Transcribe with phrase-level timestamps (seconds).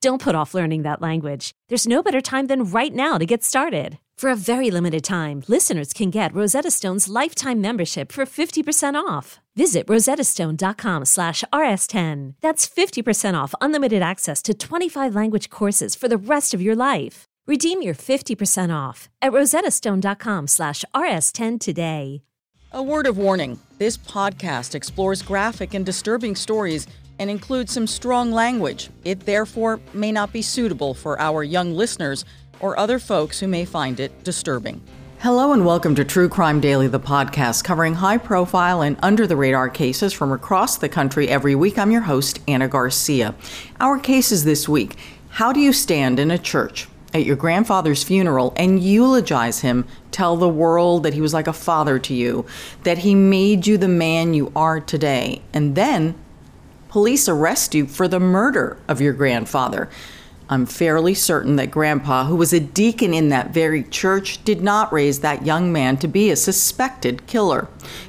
[0.00, 1.52] Don't put off learning that language.
[1.68, 3.98] There's no better time than right now to get started.
[4.16, 9.40] For a very limited time, listeners can get Rosetta Stone's lifetime membership for 50% off.
[9.56, 12.34] Visit rosettastone.com slash rs10.
[12.40, 17.24] That's 50% off unlimited access to 25 language courses for the rest of your life.
[17.46, 22.22] Redeem your 50% off at rosettastone.com slash rs10 today.
[22.72, 23.58] A word of warning.
[23.78, 26.86] This podcast explores graphic and disturbing stories
[27.20, 28.88] and includes some strong language.
[29.04, 32.24] It therefore may not be suitable for our young listeners
[32.60, 34.80] or other folks who may find it disturbing.
[35.18, 39.36] Hello and welcome to True Crime Daily, the podcast covering high profile and under the
[39.36, 41.78] radar cases from across the country every week.
[41.78, 43.34] I'm your host, Ana Garcia.
[43.80, 44.96] Our cases this week
[45.28, 50.36] How do you stand in a church at your grandfather's funeral and eulogize him, tell
[50.36, 52.46] the world that he was like a father to you,
[52.84, 56.14] that he made you the man you are today, and then
[56.90, 59.88] police arrest you for the murder of your grandfather.
[60.48, 64.92] I'm fairly certain that Grandpa, who was a deacon in that very church, did not
[64.92, 67.68] raise that young man to be a suspected killer.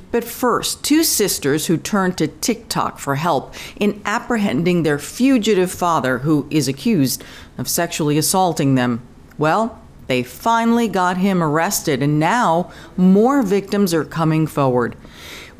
[0.10, 6.18] But first, two sisters who turned to TikTok for help in apprehending their fugitive father,
[6.20, 7.24] who is accused
[7.60, 9.04] of sexually assaulting them.
[9.38, 14.98] Well, they finally got him arrested, and now more victims are coming forward.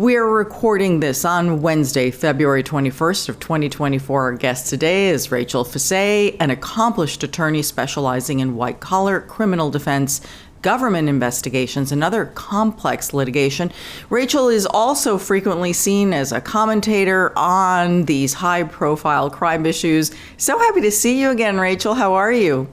[0.02, 4.24] We are recording this on Wednesday, February 21st of 2024.
[4.24, 10.20] Our guest today is Rachel Fiset, an accomplished attorney specializing in white-collar criminal defense
[10.64, 13.72] government investigations and other complex litigation.
[14.10, 20.10] Rachel is also frequently seen as a commentator on these high profile crime issues.
[20.36, 21.94] So happy to see you again, Rachel.
[21.94, 22.68] How are you?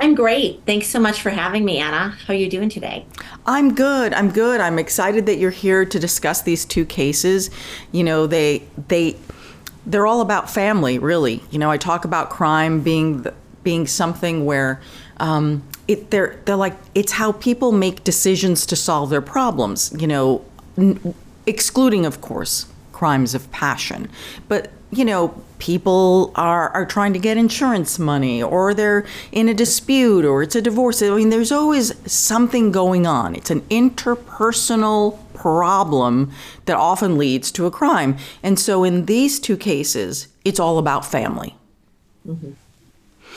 [0.00, 0.62] I'm great.
[0.64, 2.10] Thanks so much for having me, Ana.
[2.26, 3.04] How are you doing today?
[3.46, 4.14] I'm good.
[4.14, 4.60] I'm good.
[4.60, 7.50] I'm excited that you're here to discuss these two cases.
[7.90, 9.16] You know, they they
[9.86, 11.42] they're all about family, really.
[11.50, 13.26] You know, I talk about crime being
[13.64, 14.80] being something where
[15.16, 19.92] um, it they're they're like it's how people make decisions to solve their problems.
[19.98, 20.44] You know,
[20.76, 21.14] n-
[21.46, 24.08] excluding, of course, crimes of passion,
[24.46, 29.54] but you know, people are, are trying to get insurance money or they're in a
[29.54, 31.02] dispute or it's a divorce.
[31.02, 33.34] I mean, there's always something going on.
[33.34, 36.32] It's an interpersonal problem
[36.64, 38.16] that often leads to a crime.
[38.42, 41.54] And so in these two cases, it's all about family.
[42.26, 42.52] Mm-hmm.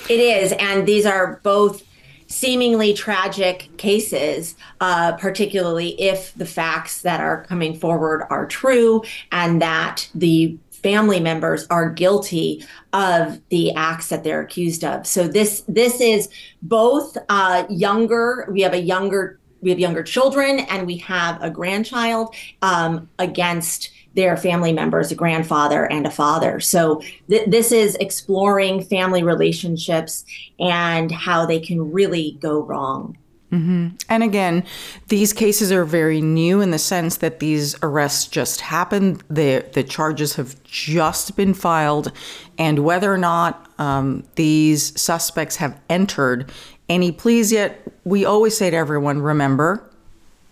[0.10, 0.54] It is.
[0.54, 1.84] And these are both
[2.28, 9.62] seemingly tragic cases, uh, particularly if the facts that are coming forward are true and
[9.62, 15.06] that the family members are guilty of the acts that they're accused of.
[15.06, 16.30] So this this is
[16.62, 18.48] both uh, younger.
[18.52, 23.92] We have a younger we have younger children and we have a grandchild um, against
[24.14, 26.60] their family members, a grandfather and a father.
[26.60, 30.26] So th- this is exploring family relationships
[30.60, 33.18] and how they can really go wrong.
[33.52, 33.96] Mm-hmm.
[34.08, 34.64] And again,
[35.10, 39.24] these cases are very new in the sense that these arrests just happened.
[39.30, 42.14] The the charges have just been filed,
[42.58, 46.50] and whether or not um, these suspects have entered
[46.88, 49.84] any pleas yet, we always say to everyone: remember,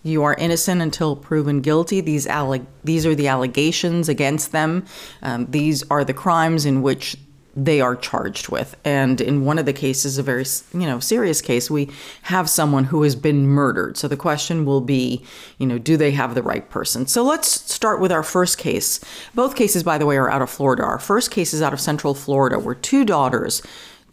[0.02, 2.02] you are innocent until proven guilty.
[2.02, 4.84] These alleg- these are the allegations against them.
[5.22, 7.16] Um, these are the crimes in which
[7.54, 8.76] they are charged with.
[8.84, 11.90] And in one of the cases, a very you know serious case, we
[12.22, 13.96] have someone who has been murdered.
[13.96, 15.24] So the question will be,
[15.58, 17.06] you know, do they have the right person?
[17.06, 19.00] So let's start with our first case.
[19.34, 20.82] Both cases, by the way, are out of Florida.
[20.82, 23.62] Our first case is out of Central Florida, where two daughters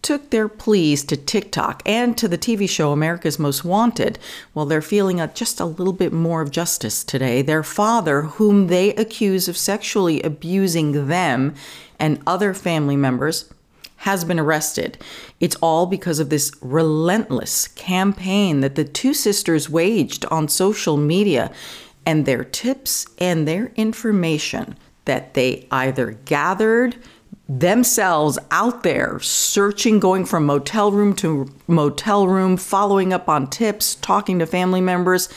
[0.02, 4.20] took their pleas to TikTok and to the TV show America's Most Wanted.
[4.54, 7.42] Well, they're feeling a, just a little bit more of justice today.
[7.42, 11.56] Their father, whom they accuse of sexually abusing them,
[12.00, 13.52] and other family members
[13.98, 14.98] has been arrested.
[15.40, 21.52] It's all because of this relentless campaign that the two sisters waged on social media
[22.06, 26.98] and their tips and their information that they either gathered
[27.50, 33.96] themselves out there searching, going from motel room to motel room, following up on tips,
[33.96, 35.30] talking to family members.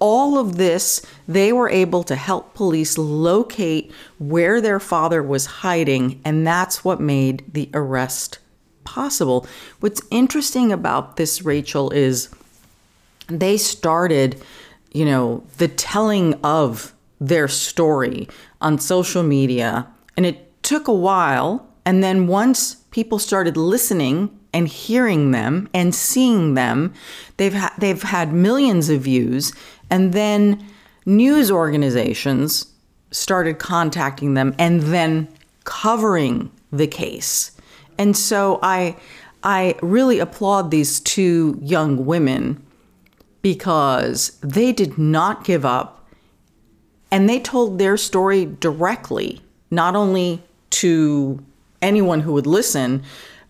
[0.00, 6.20] All of this, they were able to help police locate where their father was hiding,
[6.24, 8.38] and that's what made the arrest
[8.84, 9.46] possible.
[9.80, 12.30] What's interesting about this, Rachel, is
[13.28, 14.42] they started,
[14.92, 18.28] you know, the telling of their story
[18.60, 19.86] on social media,
[20.16, 21.66] and it took a while.
[21.84, 26.92] And then once people started listening and hearing them and seeing them,
[27.36, 29.52] they've ha- they've had millions of views,
[29.88, 30.64] and then
[31.06, 32.66] news organizations
[33.10, 35.28] started contacting them and then
[35.64, 37.52] covering the case.
[37.98, 38.96] And so I
[39.42, 42.62] I really applaud these two young women
[43.42, 46.06] because they did not give up
[47.10, 51.42] and they told their story directly, not only to
[51.82, 53.02] anyone who would listen,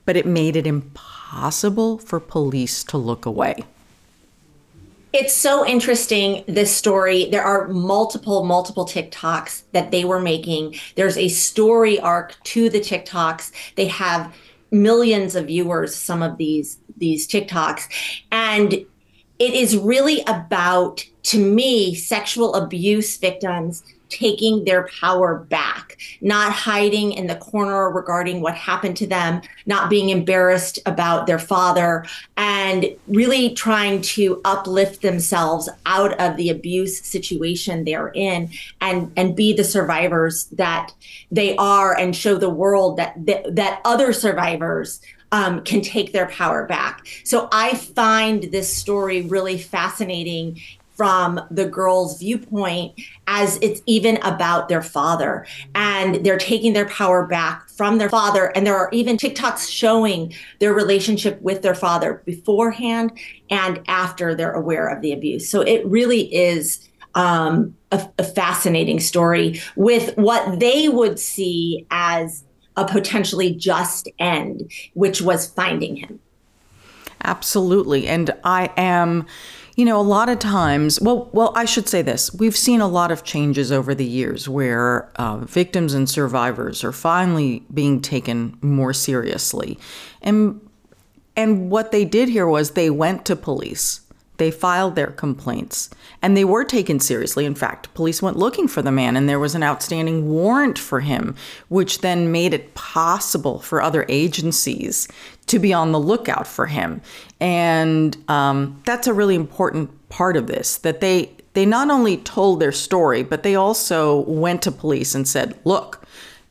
[0.05, 3.62] but it made it impossible for police to look away.
[5.12, 7.29] It's so interesting, this story.
[7.31, 10.76] There are multiple, multiple TikToks that they were making.
[10.94, 13.50] There's a story arc to the TikToks.
[13.75, 14.32] They have
[14.70, 17.88] millions of viewers, some of these these TikToks.
[18.31, 26.53] And it is really about, to me, sexual abuse victims taking their power back, not
[26.53, 32.05] hiding in the corner regarding what happened to them, not being embarrassed about their father,
[32.37, 39.37] and really trying to uplift themselves out of the abuse situation they're in and and
[39.37, 40.93] be the survivors that
[41.31, 45.01] they are and show the world that that, that other survivors
[45.33, 47.06] um, can take their power back.
[47.25, 50.61] So I find this story really fascinating
[51.00, 52.93] from the girl's viewpoint
[53.26, 55.47] as it's even about their father.
[55.75, 58.52] And they're taking their power back from their father.
[58.55, 63.19] And there are even TikToks showing their relationship with their father beforehand
[63.49, 65.49] and after they're aware of the abuse.
[65.49, 72.44] So it really is um, a, a fascinating story with what they would see as
[72.76, 76.20] a potentially just end which was finding him.
[77.25, 78.06] Absolutely.
[78.06, 79.26] And i am
[79.81, 82.87] you know, a lot of times, well, well, I should say this: we've seen a
[82.87, 88.59] lot of changes over the years where uh, victims and survivors are finally being taken
[88.61, 89.79] more seriously,
[90.21, 90.61] and
[91.35, 94.03] and what they did here was they went to police.
[94.37, 95.91] They filed their complaints
[96.23, 97.44] and they were taken seriously.
[97.44, 101.00] In fact, police went looking for the man and there was an outstanding warrant for
[101.00, 101.37] him,
[101.69, 105.09] which then made it possible for other agencies
[105.50, 107.00] to be on the lookout for him.
[107.41, 112.61] And um, that's a really important part of this that they they not only told
[112.61, 116.05] their story, but they also went to police and said, "Look,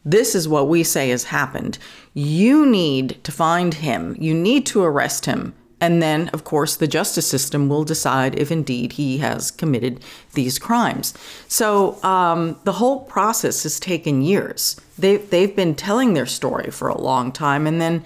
[0.05, 1.77] this is what we say has happened.
[2.13, 4.15] You need to find him.
[4.19, 8.51] You need to arrest him and then, of course, the justice system will decide if
[8.51, 10.01] indeed he has committed
[10.33, 11.13] these crimes.
[11.47, 14.79] So um, the whole process has taken years.
[14.97, 18.03] They've, they've been telling their story for a long time, and then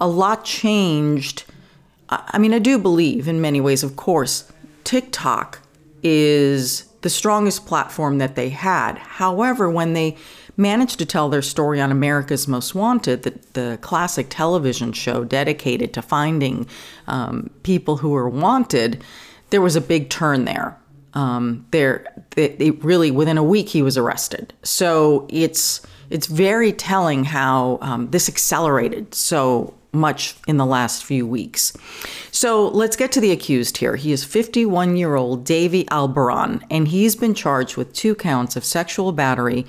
[0.00, 1.44] a lot changed.
[2.08, 4.50] I mean, I do believe in many ways, of course,
[4.84, 5.60] TikTok
[6.04, 8.98] is the strongest platform that they had.
[8.98, 10.16] However, when they
[10.56, 15.92] managed to tell their story on America's Most Wanted, the, the classic television show dedicated
[15.94, 16.66] to finding
[17.06, 19.02] um, people who are wanted,
[19.50, 20.76] there was a big turn there.
[21.14, 24.52] Um, there, it really within a week he was arrested.
[24.62, 25.80] So it's
[26.10, 31.72] it's very telling how um, this accelerated so much in the last few weeks.
[32.30, 33.96] So let's get to the accused here.
[33.96, 38.64] He is 51 year old Davy Albaran, and he's been charged with two counts of
[38.64, 39.66] sexual battery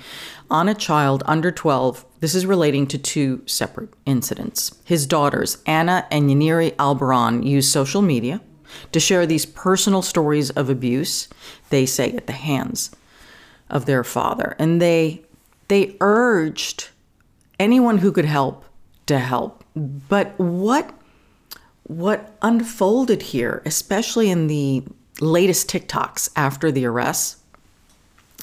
[0.50, 2.04] on a child under 12.
[2.20, 4.78] This is relating to two separate incidents.
[4.84, 8.40] His daughters, Anna and Yaniri Albaran, use social media
[8.92, 11.28] to share these personal stories of abuse,
[11.70, 12.90] they say, at the hands
[13.70, 14.56] of their father.
[14.58, 15.22] And they
[15.68, 16.88] they urged
[17.60, 18.64] anyone who could help
[19.06, 19.57] to help.
[19.74, 20.92] But what
[21.84, 24.82] what unfolded here, especially in the
[25.20, 27.38] latest TikToks after the arrests,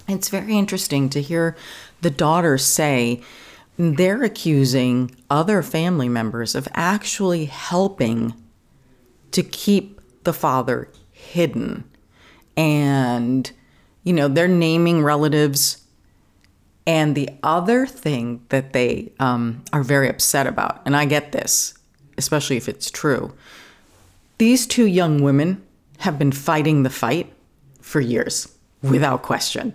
[0.08, 1.56] it's very interesting to hear
[2.02, 3.22] the daughters say
[3.78, 8.34] they're accusing other family members of actually helping
[9.32, 11.84] to keep the father hidden.
[12.56, 13.52] And,
[14.04, 15.85] you know, they're naming relatives.
[16.88, 21.74] And the other thing that they um, are very upset about, and I get this,
[22.18, 23.34] especially if it's true,
[24.38, 25.64] these two young women
[26.00, 27.32] have been fighting the fight
[27.82, 28.48] for years,
[28.84, 29.74] without question.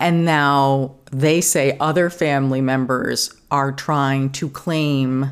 [0.00, 5.30] And now they say other family members are trying to claim,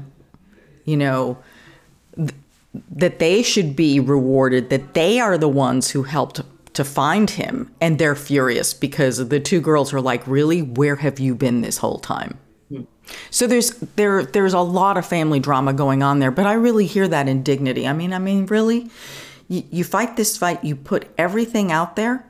[0.84, 1.38] you know,
[2.16, 2.30] th-
[2.90, 6.40] that they should be rewarded, that they are the ones who helped
[6.74, 10.62] to find him and they're furious because the two girls are like really?
[10.62, 12.38] Where have you been this whole time?
[12.68, 12.82] Hmm.
[13.30, 16.86] So there's there there's a lot of family drama going on there but i really
[16.86, 18.90] hear that indignity i mean i mean really?
[19.48, 22.24] You, you fight this fight you put everything out there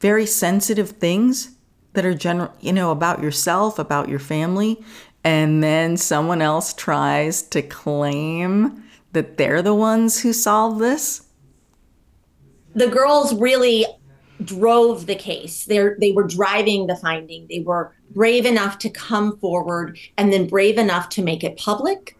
[0.00, 1.56] very sensitive things
[1.94, 4.82] that are general you know about yourself about your family
[5.24, 11.22] and then someone else tries to claim that they're the ones who solved this
[12.74, 13.86] the girls really
[14.44, 15.64] drove the case.
[15.64, 17.46] They they were driving the finding.
[17.48, 22.16] They were brave enough to come forward and then brave enough to make it public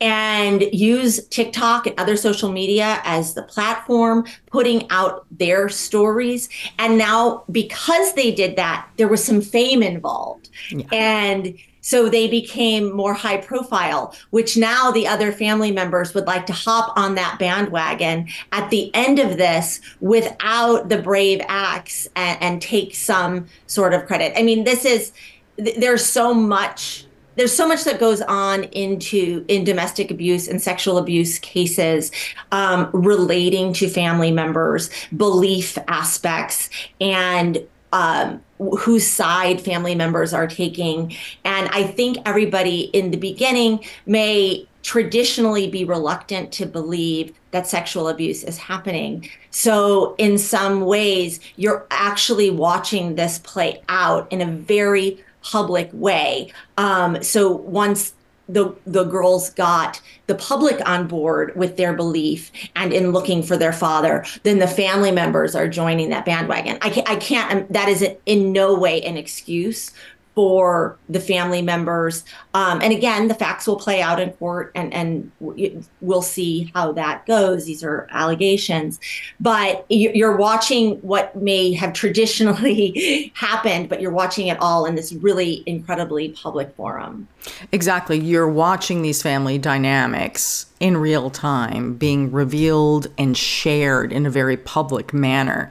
[0.00, 6.48] and use TikTok and other social media as the platform, putting out their stories.
[6.78, 10.50] And now, because they did that, there was some fame involved.
[10.70, 10.86] Yeah.
[10.92, 16.44] And so they became more high profile, which now the other family members would like
[16.44, 22.42] to hop on that bandwagon at the end of this without the brave acts and,
[22.42, 24.32] and take some sort of credit.
[24.36, 25.12] I mean, this is,
[25.56, 30.96] there's so much there's so much that goes on into in domestic abuse and sexual
[30.96, 32.10] abuse cases
[32.50, 37.58] um, relating to family members belief aspects and
[37.92, 41.14] um, whose side family members are taking.
[41.44, 48.08] And I think everybody in the beginning may traditionally be reluctant to believe that sexual
[48.08, 49.28] abuse is happening.
[49.50, 56.52] So, in some ways, you're actually watching this play out in a very public way.
[56.76, 58.14] Um, so, once
[58.48, 63.56] the the girls got the public on board with their belief and in looking for
[63.56, 66.78] their father then the family members are joining that bandwagon.
[66.80, 69.90] I can't, I can't um, that is in no way an excuse
[70.36, 72.22] for the family members.
[72.52, 76.92] Um, and again, the facts will play out in court, and and we'll see how
[76.92, 77.64] that goes.
[77.64, 79.00] These are allegations,
[79.40, 85.14] but you're watching what may have traditionally happened, but you're watching it all in this
[85.14, 87.26] really incredibly public forum.
[87.72, 94.30] Exactly, you're watching these family dynamics in real time being revealed and shared in a
[94.30, 95.70] very public manner,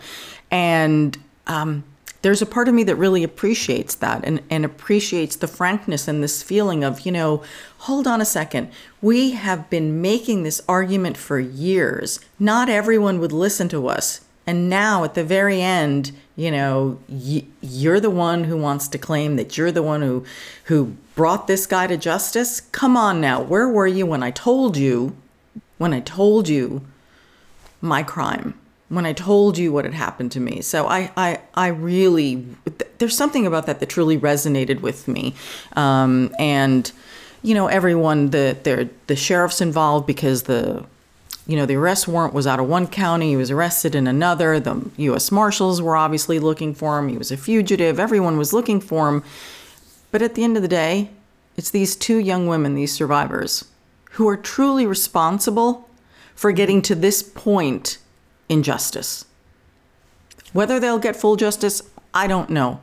[0.50, 1.20] and.
[1.48, 1.84] Um,
[2.26, 6.24] there's a part of me that really appreciates that and, and appreciates the frankness and
[6.24, 7.44] this feeling of, you know,
[7.78, 8.68] hold on a second.
[9.00, 12.20] We have been making this argument for years.
[12.40, 14.22] Not everyone would listen to us.
[14.48, 18.98] And now at the very end, you know, y- you're the one who wants to
[18.98, 20.26] claim that you're the one who
[20.64, 22.60] who brought this guy to justice.
[22.60, 23.40] Come on now.
[23.40, 25.16] Where were you when I told you
[25.78, 26.82] when I told you
[27.82, 28.56] my crime?
[28.90, 30.62] When I told you what had happened to me.
[30.62, 32.46] So I, I, I really,
[33.00, 35.34] there's something about that that truly resonated with me.
[35.74, 36.92] Um, and,
[37.42, 40.86] you know, everyone, the, the, the sheriff's involved because the,
[41.48, 43.30] you know, the arrest warrant was out of one county.
[43.30, 44.60] He was arrested in another.
[44.60, 45.32] The U.S.
[45.32, 47.08] Marshals were obviously looking for him.
[47.08, 48.00] He was a fugitive.
[48.00, 49.24] Everyone was looking for him.
[50.12, 51.10] But at the end of the day,
[51.58, 53.66] it's these two young women, these survivors,
[54.12, 55.90] who are truly responsible
[56.36, 57.98] for getting to this point
[58.50, 59.26] injustice.
[60.54, 61.82] Whether they'll get full justice,
[62.14, 62.82] I don't know.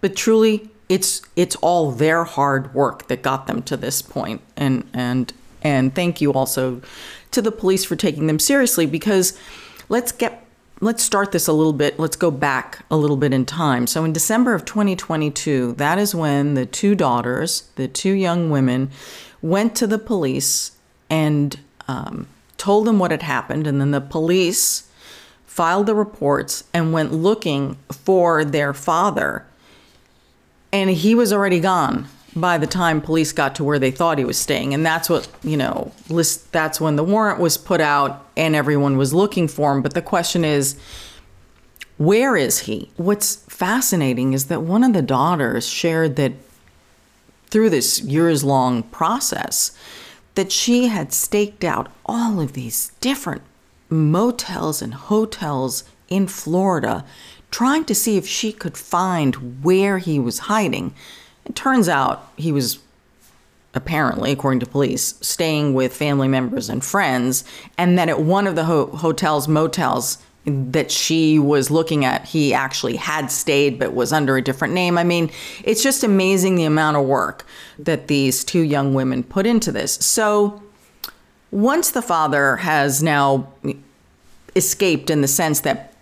[0.00, 4.42] But truly, it's it's all their hard work that got them to this point.
[4.56, 6.82] And and and thank you also
[7.30, 9.38] to the police for taking them seriously because
[9.88, 10.44] let's get
[10.80, 11.98] let's start this a little bit.
[11.98, 13.86] Let's go back a little bit in time.
[13.86, 18.90] So in December of 2022, that is when the two daughters, the two young women,
[19.40, 20.72] went to the police
[21.08, 22.26] and um,
[22.58, 24.88] told them what had happened, and then the police
[25.52, 29.44] filed the reports, and went looking for their father.
[30.72, 34.24] And he was already gone by the time police got to where they thought he
[34.24, 34.72] was staying.
[34.72, 38.96] And that's what, you know, list, that's when the warrant was put out and everyone
[38.96, 39.82] was looking for him.
[39.82, 40.80] But the question is,
[41.98, 42.90] where is he?
[42.96, 46.32] What's fascinating is that one of the daughters shared that
[47.48, 49.76] through this years long process,
[50.34, 53.42] that she had staked out all of these different
[53.92, 57.04] motels and hotels in Florida
[57.50, 60.94] trying to see if she could find where he was hiding.
[61.44, 62.78] It turns out he was
[63.74, 67.44] apparently, according to police, staying with family members and friends,
[67.78, 72.52] and that at one of the ho- hotels, motels that she was looking at, he
[72.52, 74.98] actually had stayed but was under a different name.
[74.98, 75.30] I mean,
[75.62, 77.46] it's just amazing the amount of work
[77.78, 79.94] that these two young women put into this.
[79.94, 80.62] So,
[81.52, 83.52] once the father has now
[84.56, 85.94] escaped in the sense that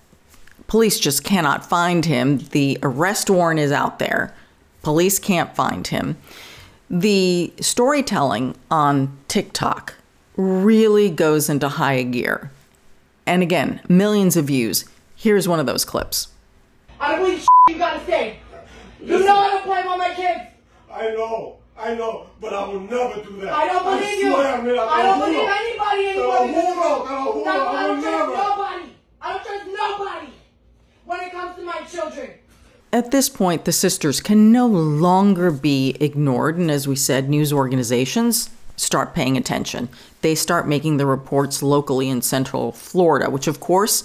[0.66, 4.34] police just cannot find him, the arrest warrant is out there,
[4.82, 6.16] police can't find him.
[6.88, 9.94] The storytelling on TikTok
[10.36, 12.50] really goes into high gear.
[13.26, 14.86] And again, millions of views,
[15.20, 16.28] Here's one of those clips.
[16.98, 18.38] I don't believe you gotta say.
[19.02, 20.40] You know I don't play with my kids.
[20.90, 23.52] I know, I know, but I will never do that.
[23.52, 24.32] I don't believe you.
[24.32, 26.26] Swear, man, I don't believe anybody anymore.
[26.34, 27.08] lo in this juro, world.
[27.08, 28.92] te lo juro, No, I I don't trust nobody.
[29.22, 30.32] I don't trust nobody
[31.06, 32.30] when it comes to my children.
[32.92, 37.52] At this point, the sisters can no longer be ignored, and as we said, news
[37.52, 39.88] organizations start paying attention.
[40.22, 44.04] They start making the reports locally in Central Florida, which of course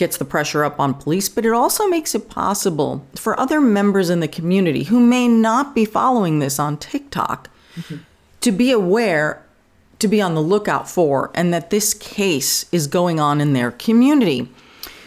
[0.00, 4.08] gets the pressure up on police, but it also makes it possible for other members
[4.08, 7.50] in the community who may not be following this on TikTok
[8.40, 9.44] to be aware,
[9.98, 13.70] to be on the lookout for, and that this case is going on in their
[13.70, 14.48] community.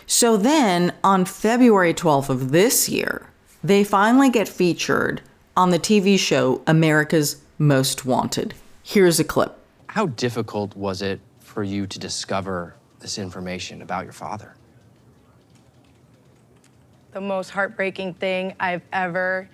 [0.05, 3.27] So then on February 12th of this year,
[3.63, 5.21] they finally get featured
[5.57, 8.53] on the TV show America's Most Wanted.
[8.83, 9.57] Here's a clip.
[9.87, 14.53] How difficult was it for you to discover this information about your father?
[17.13, 19.47] The most heartbreaking thing I've ever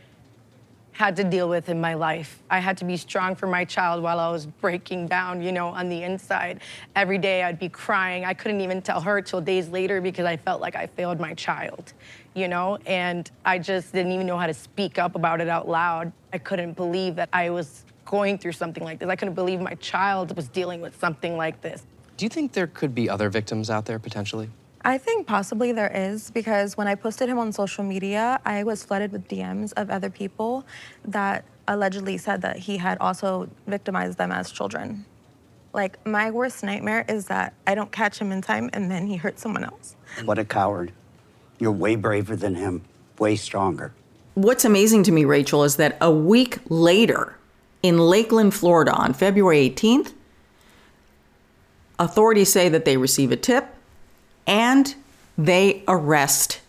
[0.93, 2.41] had to deal with in my life.
[2.49, 5.67] I had to be strong for my child while I was breaking down, you know,
[5.67, 6.59] on the inside.
[6.95, 8.25] Every day I'd be crying.
[8.25, 11.33] I couldn't even tell her till days later because I felt like I failed my
[11.35, 11.93] child,
[12.33, 15.69] you know, and I just didn't even know how to speak up about it out
[15.69, 16.11] loud.
[16.33, 19.07] I couldn't believe that I was going through something like this.
[19.07, 21.85] I couldn't believe my child was dealing with something like this.
[22.17, 24.49] Do you think there could be other victims out there potentially?
[24.81, 28.83] I think possibly there is because when I posted him on social media, I was
[28.83, 30.65] flooded with DMs of other people
[31.03, 35.05] that allegedly said that he had also victimized them as children.
[35.73, 39.17] Like, my worst nightmare is that I don't catch him in time and then he
[39.17, 39.95] hurts someone else.
[40.25, 40.93] What a coward.
[41.59, 42.83] You're way braver than him,
[43.19, 43.93] way stronger.
[44.33, 47.35] What's amazing to me, Rachel, is that a week later
[47.83, 50.13] in Lakeland, Florida, on February 18th,
[51.99, 53.75] authorities say that they receive a tip
[54.49, 54.95] and
[55.37, 56.59] they arrest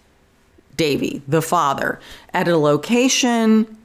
[0.76, 1.98] Davy, the father,
[2.32, 3.76] at a location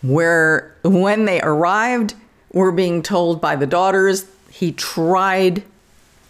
[0.00, 2.14] where, when they arrived,
[2.52, 5.62] we're being told by the daughters he tried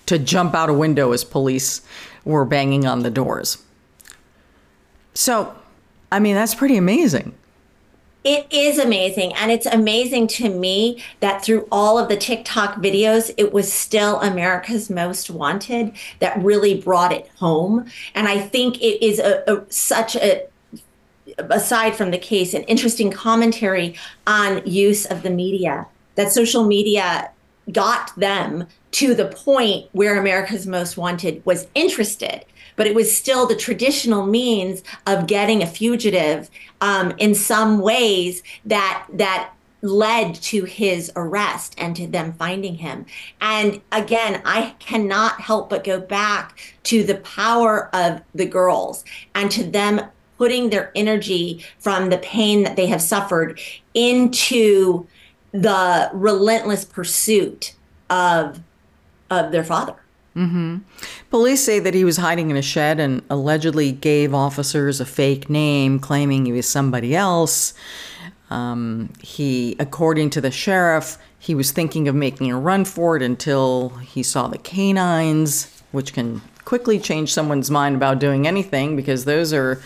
[0.06, 1.82] to jump out a window as police
[2.24, 3.62] were banging on the doors.
[5.14, 5.54] So,
[6.10, 7.32] I mean, that's pretty amazing.
[8.22, 9.32] It is amazing.
[9.34, 14.20] And it's amazing to me that through all of the TikTok videos, it was still
[14.20, 17.86] America's Most Wanted that really brought it home.
[18.14, 20.46] And I think it is a, a such a
[21.38, 27.30] aside from the case, an interesting commentary on use of the media, that social media
[27.72, 32.44] got them to the point where America's Most Wanted was interested.
[32.80, 36.48] But it was still the traditional means of getting a fugitive
[36.80, 43.04] um, in some ways that that led to his arrest and to them finding him.
[43.38, 49.50] And again, I cannot help but go back to the power of the girls and
[49.50, 50.00] to them
[50.38, 53.60] putting their energy from the pain that they have suffered
[53.92, 55.06] into
[55.52, 57.74] the relentless pursuit
[58.08, 58.58] of
[59.28, 59.96] of their father.
[61.30, 65.50] Police say that he was hiding in a shed and allegedly gave officers a fake
[65.50, 67.74] name, claiming he was somebody else.
[68.50, 73.22] Um, he, according to the sheriff, he was thinking of making a run for it
[73.22, 79.24] until he saw the canines, which can quickly change someone's mind about doing anything because
[79.24, 79.82] those are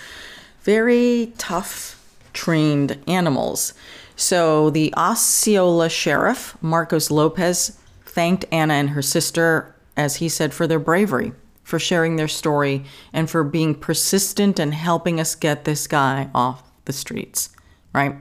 [0.63, 2.03] very tough,
[2.33, 3.75] trained animals.
[4.17, 10.67] So the Osceola sheriff, Marcos Lopez, thanked Anna and her sister, as he said, for
[10.67, 15.87] their bravery, for sharing their story, and for being persistent and helping us get this
[15.87, 17.51] guy off the streets,
[17.95, 18.17] right?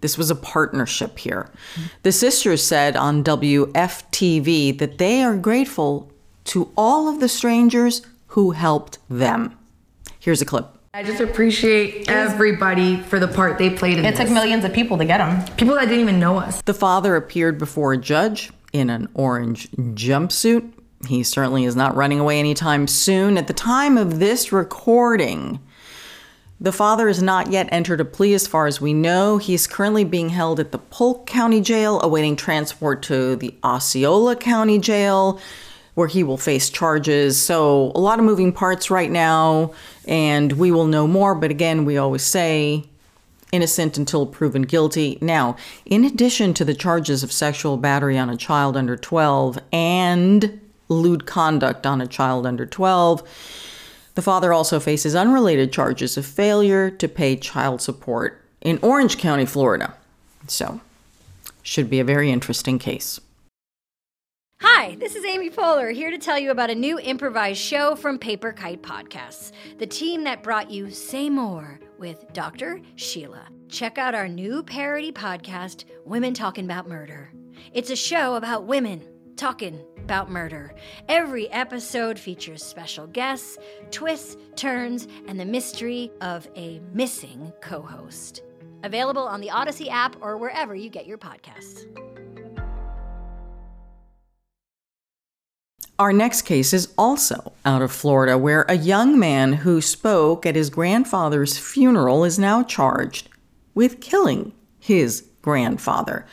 [0.00, 1.50] This was a partnership here.
[2.02, 6.12] The sisters said on WFTV that they are grateful
[6.44, 9.58] to all of the strangers who helped them.
[10.20, 10.66] Here's a clip.
[10.94, 14.20] I just appreciate everybody for the part they played in It this.
[14.20, 15.54] It took millions of people to get him.
[15.56, 16.62] People that didn't even know us.
[16.62, 20.72] The father appeared before a judge in an orange jumpsuit.
[21.06, 23.38] He certainly is not running away anytime soon.
[23.38, 25.60] At the time of this recording,
[26.60, 29.38] the father has not yet entered a plea as far as we know.
[29.38, 34.80] He's currently being held at the Polk County Jail, awaiting transport to the Osceola County
[34.80, 35.40] Jail,
[35.94, 37.40] where he will face charges.
[37.40, 39.72] So, a lot of moving parts right now,
[40.06, 41.36] and we will know more.
[41.36, 42.84] But again, we always say
[43.52, 45.16] innocent until proven guilty.
[45.20, 45.56] Now,
[45.86, 51.26] in addition to the charges of sexual battery on a child under 12 and lewd
[51.26, 53.22] conduct on a child under 12,
[54.14, 59.46] the father also faces unrelated charges of failure to pay child support in Orange County,
[59.46, 59.94] Florida.
[60.46, 60.80] So,
[61.62, 63.20] should be a very interesting case.
[64.60, 67.94] Hi, Hi, this is Amy Poehler here to tell you about a new improvised show
[67.94, 72.80] from Paper Kite Podcasts, the team that brought you Say More with Dr.
[72.96, 73.48] Sheila.
[73.68, 77.30] Check out our new parody podcast, Women Talking About Murder.
[77.74, 79.02] It's a show about women
[79.38, 80.74] talking about murder.
[81.08, 83.56] Every episode features special guests,
[83.90, 88.42] twists, turns, and the mystery of a missing co host.
[88.82, 91.86] Available on the Odyssey app or wherever you get your podcasts.
[95.98, 100.54] Our next case is also out of Florida, where a young man who spoke at
[100.54, 103.28] his grandfather's funeral is now charged
[103.74, 106.24] with killing his grandfather.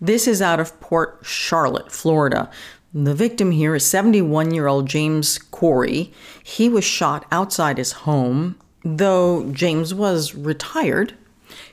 [0.00, 2.50] This is out of Port Charlotte, Florida.
[2.92, 6.12] The victim here is 71 year old James Corey.
[6.42, 11.14] He was shot outside his home, though James was retired.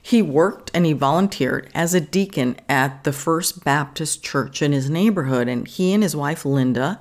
[0.02, 4.90] He worked and he volunteered as a deacon at the First Baptist Church in his
[4.90, 7.00] neighborhood, and he and his wife Linda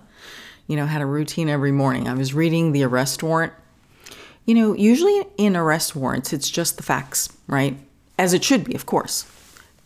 [0.66, 2.08] you know, had a routine every morning.
[2.08, 3.52] I was reading the arrest warrant.
[4.44, 7.76] You know, usually in arrest warrants, it's just the facts, right?
[8.18, 9.26] As it should be, of course.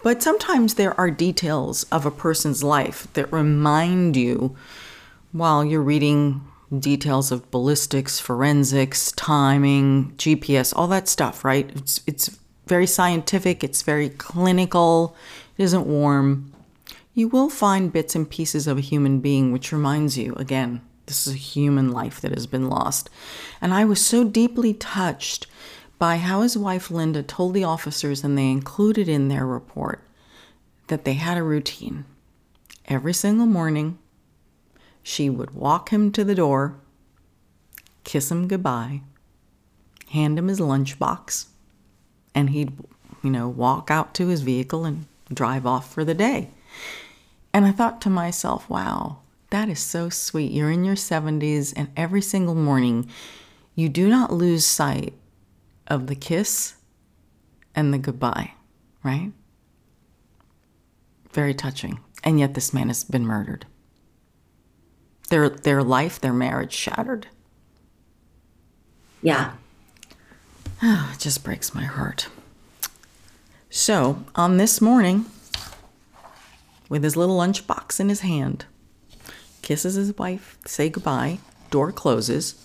[0.02, 4.56] But sometimes there are details of a person's life that remind you
[5.32, 6.42] while you're reading
[6.76, 11.70] details of ballistics, forensics, timing, GPS, all that stuff, right?
[11.74, 15.16] It's it's very scientific, it's very clinical,
[15.58, 16.52] it isn't warm
[17.14, 21.26] you will find bits and pieces of a human being which reminds you again, this
[21.26, 23.10] is a human life that has been lost.
[23.60, 25.46] And I was so deeply touched
[26.00, 30.02] by how his wife Linda told the officers, and they included in their report,
[30.86, 32.06] that they had a routine.
[32.86, 33.98] Every single morning,
[35.02, 36.76] she would walk him to the door,
[38.02, 39.02] kiss him goodbye,
[40.08, 41.48] hand him his lunchbox,
[42.34, 42.72] and he'd,
[43.22, 46.48] you know, walk out to his vehicle and drive off for the day.
[47.52, 49.18] And I thought to myself, wow,
[49.50, 50.50] that is so sweet.
[50.50, 53.06] You're in your 70s, and every single morning,
[53.74, 55.12] you do not lose sight
[55.90, 56.76] of the kiss
[57.74, 58.52] and the goodbye,
[59.02, 59.32] right?
[61.32, 62.00] Very touching.
[62.22, 63.66] And yet, this man has been murdered.
[65.28, 67.28] Their, their life, their marriage shattered.
[69.22, 69.52] Yeah.
[70.82, 72.28] Oh, it just breaks my heart.
[73.68, 75.26] So, on this morning,
[76.88, 78.64] with his little lunchbox in his hand,
[79.62, 81.38] kisses his wife, say goodbye,
[81.70, 82.59] door closes,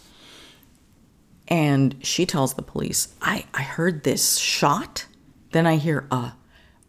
[1.48, 5.06] and she tells the police, I, I heard this shot.
[5.52, 6.32] Then I hear uh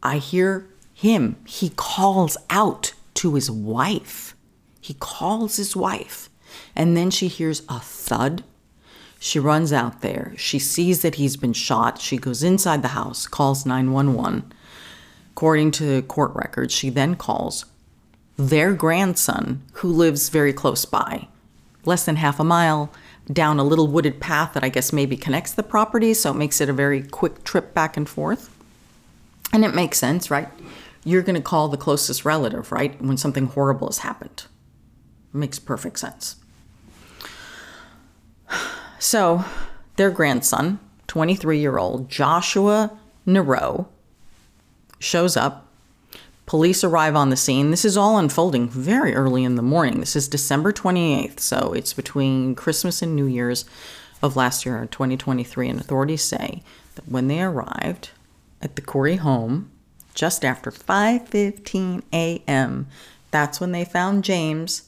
[0.02, 1.36] I hear him.
[1.46, 4.36] He calls out to his wife.
[4.80, 6.30] He calls his wife.
[6.74, 8.44] And then she hears a thud.
[9.18, 10.34] She runs out there.
[10.36, 12.00] She sees that he's been shot.
[12.00, 14.52] She goes inside the house, calls 911.
[15.32, 17.64] According to court records, she then calls
[18.36, 21.28] their grandson, who lives very close by,
[21.84, 22.92] less than half a mile
[23.32, 26.60] down a little wooded path that I guess maybe connects the property, so it makes
[26.60, 28.54] it a very quick trip back and forth.
[29.52, 30.48] And it makes sense, right?
[31.04, 34.44] You're going to call the closest relative, right, when something horrible has happened.
[35.32, 36.36] It makes perfect sense.
[38.98, 39.44] So,
[39.96, 43.88] their grandson, 23 year old Joshua Nero,
[44.98, 45.65] shows up.
[46.46, 47.72] Police arrive on the scene.
[47.72, 49.98] This is all unfolding very early in the morning.
[49.98, 53.64] This is December 28th, so it's between Christmas and New Year's
[54.22, 55.68] of last year, 2023.
[55.68, 56.62] And authorities say
[56.94, 58.10] that when they arrived
[58.62, 59.72] at the Corey home,
[60.14, 62.86] just after 5:15 a.m.,
[63.32, 64.82] that's when they found James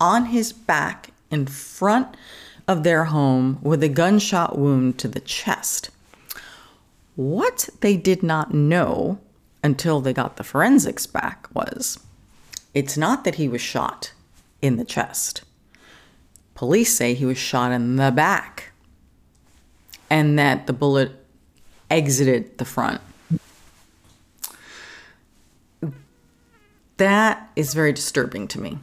[0.00, 2.16] on his back in front
[2.68, 5.90] of their home with a gunshot wound to the chest.
[7.16, 9.18] What they did not know
[9.62, 11.98] until they got the forensics back was
[12.72, 14.12] it's not that he was shot
[14.62, 15.42] in the chest.
[16.54, 18.72] Police say he was shot in the back
[20.08, 21.12] and that the bullet
[21.90, 23.00] exited the front.
[26.98, 28.78] That is very disturbing to me.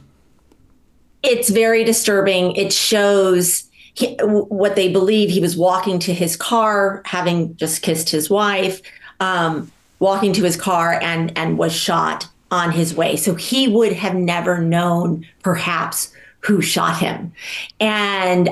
[1.22, 2.56] It's very disturbing.
[2.56, 8.10] It shows he, what they believe he was walking to his car, having just kissed
[8.10, 8.80] his wife.
[9.20, 13.16] Um, walking to his car and and was shot on his way.
[13.16, 17.32] So he would have never known perhaps who shot him.
[17.80, 18.48] And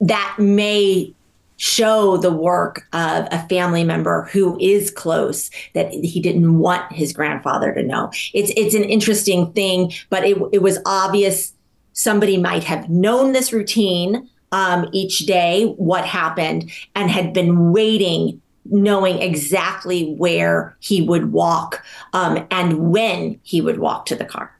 [0.00, 1.14] that may
[1.58, 7.12] show the work of a family member who is close that he didn't want his
[7.12, 8.10] grandfather to know.
[8.32, 11.52] It's it's an interesting thing, but it it was obvious
[11.92, 18.40] somebody might have known this routine um, each day, what happened, and had been waiting
[18.70, 24.56] knowing exactly where he would walk um, and when he would walk to the car.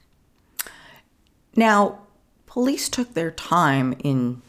[1.56, 1.98] Now,
[2.46, 4.42] police took their time in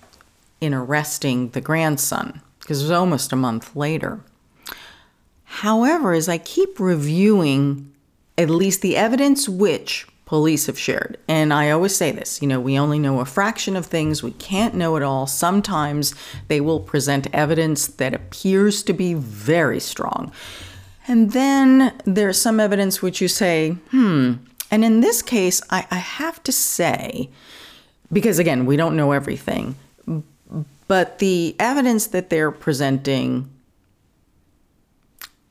[0.59, 4.19] in arresting the grandson because it was almost a month later.
[5.45, 7.91] However, as I keep reviewing
[8.37, 12.61] at least the evidence which police have shared, and I always say this, you know,
[12.61, 15.27] we only know a fraction of things, we can't know it all.
[15.27, 16.15] Sometimes
[16.47, 20.31] they will present evidence that appears to be very strong.
[21.05, 24.35] And then there's some evidence which you say, hmm.
[24.71, 27.29] And in this case, I, I have to say,
[28.13, 29.75] because again, we don't know everything,
[30.87, 33.49] but the evidence that they're presenting,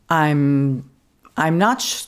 [0.08, 0.88] I'm,
[1.36, 2.06] I'm not.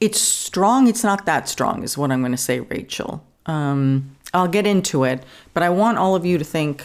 [0.00, 0.88] It's strong.
[0.88, 3.24] It's not that strong, is what I'm going to say, Rachel.
[3.46, 5.22] Um, I'll get into it,
[5.54, 6.84] but I want all of you to think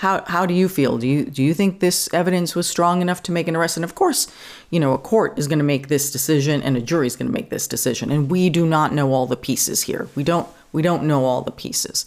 [0.00, 0.96] how how do you feel?
[0.96, 3.76] Do you do you think this evidence was strong enough to make an arrest?
[3.76, 4.32] And of course,
[4.70, 7.28] you know, a court is going to make this decision and a jury is going
[7.28, 8.10] to make this decision.
[8.10, 10.08] And we do not know all the pieces here.
[10.14, 12.06] We don't we don't know all the pieces.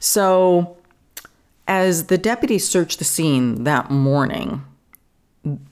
[0.00, 0.76] So
[1.68, 4.64] as the deputies searched the scene that morning,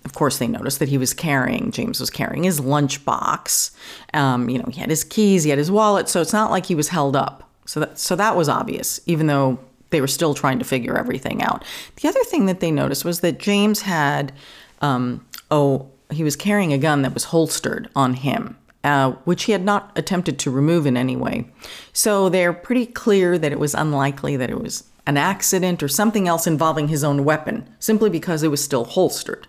[0.05, 3.71] of course, they noticed that he was carrying, James was carrying his lunchbox.
[4.15, 6.67] Um, you know, he had his keys, he had his wallet, so it's not like
[6.67, 7.51] he was held up.
[7.67, 9.59] So that, so that was obvious, even though
[9.91, 11.65] they were still trying to figure everything out.
[12.01, 14.33] The other thing that they noticed was that James had,
[14.81, 19.53] um, oh, he was carrying a gun that was holstered on him, uh, which he
[19.53, 21.47] had not attempted to remove in any way.
[21.93, 26.27] So they're pretty clear that it was unlikely that it was an accident or something
[26.27, 29.47] else involving his own weapon, simply because it was still holstered.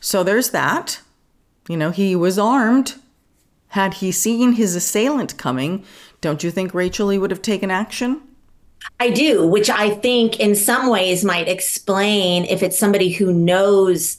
[0.00, 1.00] So there's that.
[1.68, 2.94] You know, he was armed.
[3.68, 5.84] Had he seen his assailant coming,
[6.20, 8.20] don't you think Rachel he would have taken action?
[8.98, 14.18] I do, which I think in some ways might explain if it's somebody who knows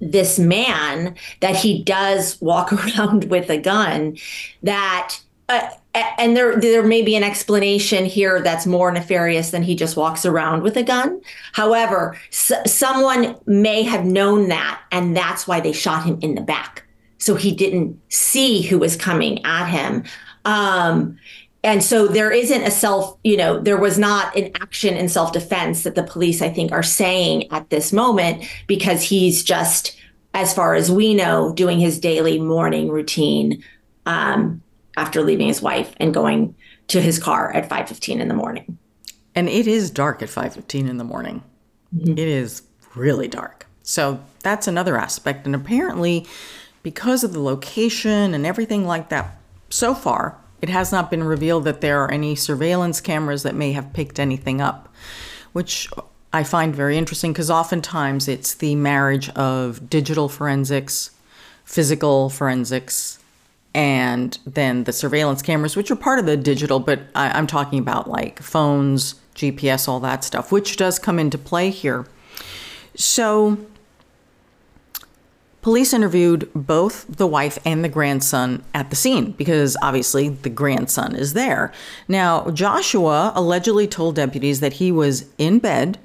[0.00, 4.16] this man that he does walk around with a gun
[4.62, 5.20] that
[5.50, 5.68] uh,
[6.18, 10.24] and there there may be an explanation here that's more nefarious than he just walks
[10.24, 11.20] around with a gun.
[11.52, 16.40] However, s- someone may have known that and that's why they shot him in the
[16.40, 16.86] back.
[17.18, 20.04] So he didn't see who was coming at him.
[20.44, 21.18] Um,
[21.62, 25.32] and so there isn't a self, you know, there was not an action in self
[25.32, 29.96] defense that the police, I think, are saying at this moment because he's just,
[30.32, 33.62] as far as we know, doing his daily morning routine
[34.06, 34.62] um,
[34.96, 36.54] after leaving his wife and going
[36.88, 38.78] to his car at 5:15 in the morning.
[39.34, 41.42] And it is dark at 5:15 in the morning.
[41.94, 42.12] Mm-hmm.
[42.12, 42.62] It is
[42.94, 43.66] really dark.
[43.82, 46.26] So that's another aspect and apparently
[46.82, 51.64] because of the location and everything like that so far it has not been revealed
[51.64, 54.92] that there are any surveillance cameras that may have picked anything up,
[55.52, 55.88] which
[56.32, 61.10] I find very interesting because oftentimes it's the marriage of digital forensics,
[61.64, 63.18] physical forensics,
[63.74, 67.78] and then the surveillance cameras, which are part of the digital, but I, am talking
[67.78, 72.06] about like phones, GPS, all that stuff, which does come into play here.
[72.96, 73.58] So
[75.62, 81.14] Police interviewed both the wife and the grandson at the scene because obviously the grandson
[81.14, 81.70] is there.
[82.08, 85.98] Now, Joshua allegedly told deputies that he was in bed,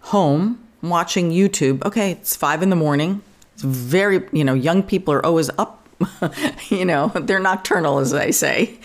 [0.00, 1.84] home, watching YouTube.
[1.84, 3.20] Okay, it's five in the morning.
[3.52, 5.81] It's very, you know, young people are always up,
[6.68, 8.78] you know, they're nocturnal, as they say.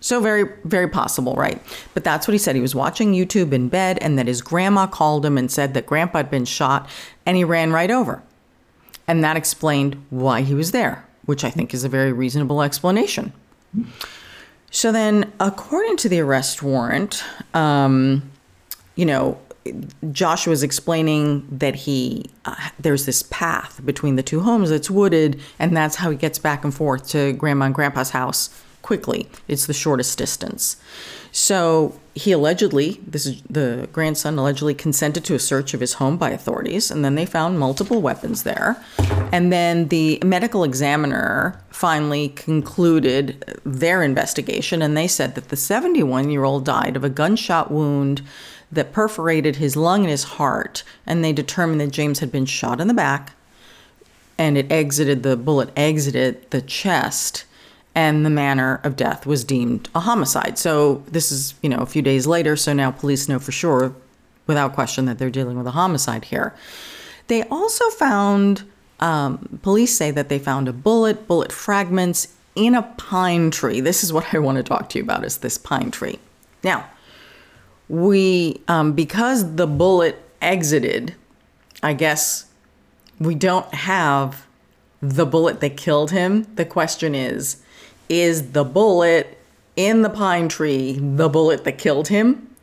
[0.00, 1.60] So, very, very possible, right?
[1.92, 2.54] But that's what he said.
[2.54, 5.86] He was watching YouTube in bed and that his grandma called him and said that
[5.86, 6.88] grandpa had been shot
[7.26, 8.22] and he ran right over.
[9.08, 13.32] And that explained why he was there, which I think is a very reasonable explanation.
[14.70, 18.30] So then, according to the arrest warrant, um,
[18.94, 19.40] you know,
[20.12, 25.40] Joshua was explaining that he uh, there's this path between the two homes that's wooded,
[25.58, 28.50] and that's how he gets back and forth to Grandma and Grandpa's house
[28.82, 29.28] quickly.
[29.48, 30.76] It's the shortest distance.
[31.30, 36.16] So he allegedly, this is the grandson allegedly consented to a search of his home
[36.16, 38.82] by authorities, and then they found multiple weapons there.
[39.30, 46.30] And then the medical examiner finally concluded their investigation, and they said that the 71
[46.30, 48.22] year old died of a gunshot wound
[48.70, 50.82] that perforated his lung and his heart.
[51.06, 53.32] And they determined that James had been shot in the back,
[54.36, 57.44] and it exited, the bullet exited the chest
[57.94, 60.56] and the manner of death was deemed a homicide.
[60.56, 63.92] So this is, you know, a few days later, so now police know for sure
[64.46, 66.54] without question that they're dealing with a homicide here.
[67.26, 68.62] They also found
[69.00, 73.80] um, police say that they found a bullet, bullet fragments in a pine tree.
[73.80, 76.20] This is what I want to talk to you about is this pine tree.
[76.62, 76.88] Now,
[77.88, 81.14] we um, because the bullet exited,
[81.82, 82.46] I guess
[83.18, 84.46] we don't have
[85.00, 86.46] the bullet that killed him.
[86.56, 87.62] The question is,
[88.08, 89.38] is the bullet
[89.76, 92.54] in the pine tree the bullet that killed him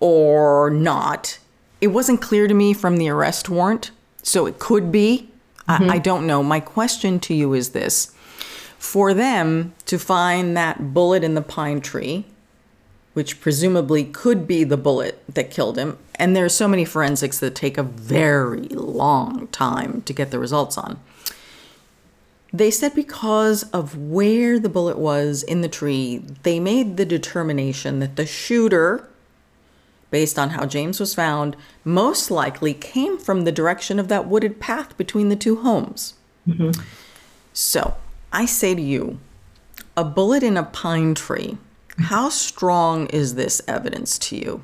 [0.00, 1.38] or not?
[1.80, 3.90] It wasn't clear to me from the arrest warrant,
[4.22, 5.28] so it could be.
[5.68, 5.90] Mm-hmm.
[5.90, 6.42] I, I don't know.
[6.42, 8.12] My question to you is this
[8.78, 12.24] for them to find that bullet in the pine tree,
[13.12, 17.38] which presumably could be the bullet that killed him, and there are so many forensics
[17.38, 20.98] that take a very long time to get the results on.
[22.52, 27.98] They said because of where the bullet was in the tree, they made the determination
[28.00, 29.08] that the shooter,
[30.10, 34.60] based on how James was found, most likely came from the direction of that wooded
[34.60, 36.14] path between the two homes.
[36.46, 36.82] Mm-hmm.
[37.54, 37.94] So
[38.32, 39.18] I say to you,
[39.96, 41.56] a bullet in a pine tree,
[41.98, 44.62] how strong is this evidence to you?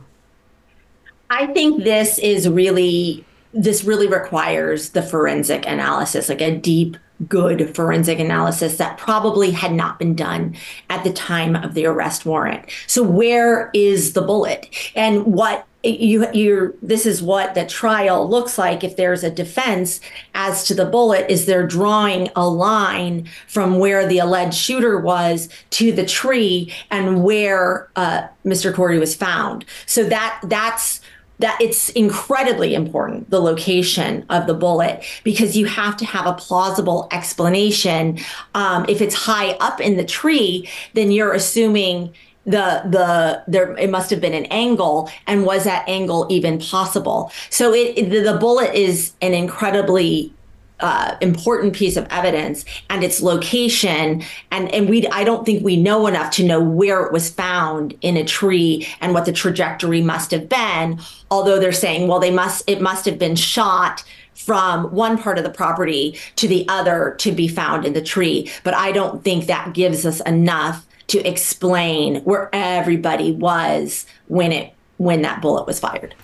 [1.31, 6.97] I think this is really this really requires the forensic analysis, like a deep,
[7.29, 10.55] good forensic analysis that probably had not been done
[10.91, 12.67] at the time of the arrest warrant.
[12.87, 14.69] So where is the bullet?
[14.95, 20.01] And what you you're this is what the trial looks like if there's a defense
[20.35, 25.49] as to the bullet is they're drawing a line from where the alleged shooter was
[25.71, 28.75] to the tree and where uh, Mr.
[28.75, 29.64] Corey was found.
[29.87, 31.01] So that that's
[31.38, 36.33] that it's incredibly important the location of the bullet because you have to have a
[36.33, 38.19] plausible explanation
[38.55, 42.12] um, if it's high up in the tree then you're assuming
[42.49, 47.31] the the there it must have been an angle and was that angle even possible?
[47.51, 50.33] So it, the, the bullet is an incredibly
[50.81, 55.77] uh, important piece of evidence and its location and and we I don't think we
[55.77, 60.03] know enough to know where it was found in a tree and what the trajectory
[60.03, 61.01] must have been
[61.33, 64.05] although they're saying well they must it must have been shot
[64.39, 68.49] from one part of the property to the other to be found in the tree.
[68.63, 74.73] But I don't think that gives us enough to explain where everybody was when it
[74.99, 76.14] when that bullet was fired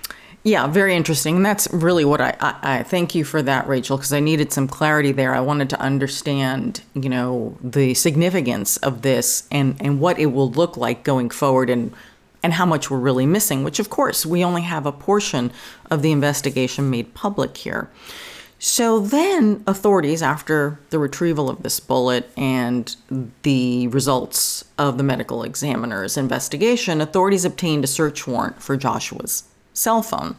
[0.43, 1.37] Yeah, very interesting.
[1.37, 4.53] And that's really what I, I, I thank you for that, Rachel, because I needed
[4.53, 5.35] some clarity there.
[5.35, 10.51] I wanted to understand, you know, the significance of this and, and what it will
[10.51, 11.93] look like going forward and
[12.45, 15.51] and how much we're really missing, which of course we only have a portion
[15.91, 17.89] of the investigation made public here.
[18.67, 22.97] So then authorities, after the retrieval of this bullet and
[23.43, 30.01] the results of the medical examiner's investigation, authorities obtained a search warrant for Joshua's cell
[30.01, 30.37] phone.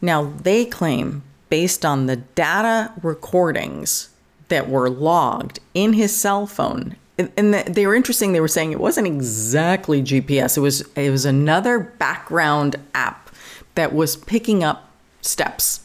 [0.00, 4.10] Now, they claim, based on the data recordings
[4.46, 8.32] that were logged in his cell phone, and- they were interesting.
[8.32, 10.56] They were saying it wasn't exactly GPS.
[10.56, 13.28] It was it was another background app
[13.74, 14.88] that was picking up
[15.20, 15.80] steps.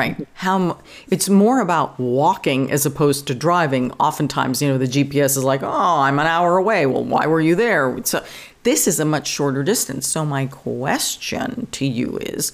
[0.00, 0.26] Right?
[0.34, 0.78] How
[1.10, 3.92] it's more about walking as opposed to driving.
[4.00, 7.40] Oftentimes, you know, the GPS is like, "Oh, I'm an hour away." Well, why were
[7.40, 7.96] you there?
[8.04, 8.24] So,
[8.62, 10.06] this is a much shorter distance.
[10.06, 12.52] So, my question to you is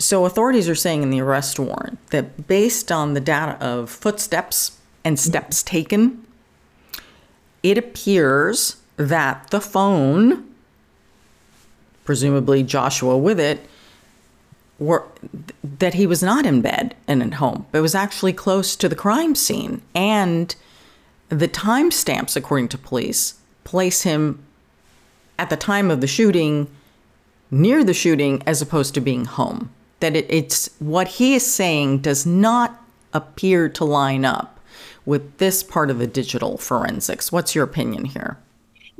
[0.00, 4.78] so, authorities are saying in the arrest warrant that based on the data of footsteps
[5.04, 6.26] and steps taken,
[7.62, 10.48] it appears that the phone,
[12.04, 13.68] presumably Joshua with it,
[14.80, 15.04] were
[15.62, 18.96] that he was not in bed and at home, but was actually close to the
[18.96, 19.82] crime scene.
[19.94, 20.54] And
[21.28, 24.42] the timestamps, according to police, place him
[25.38, 26.68] at the time of the shooting
[27.50, 29.70] near the shooting as opposed to being home.
[30.00, 34.58] That it, it's what he is saying does not appear to line up
[35.04, 37.30] with this part of the digital forensics.
[37.30, 38.38] What's your opinion here?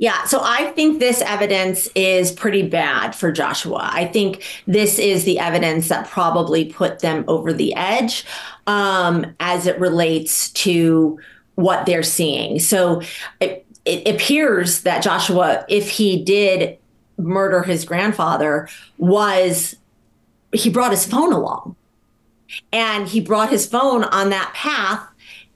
[0.01, 3.87] Yeah, so I think this evidence is pretty bad for Joshua.
[3.93, 8.25] I think this is the evidence that probably put them over the edge
[8.65, 11.19] um, as it relates to
[11.53, 12.57] what they're seeing.
[12.57, 13.03] So
[13.39, 16.79] it, it appears that Joshua, if he did
[17.19, 19.75] murder his grandfather, was
[20.51, 21.75] he brought his phone along
[22.73, 25.07] and he brought his phone on that path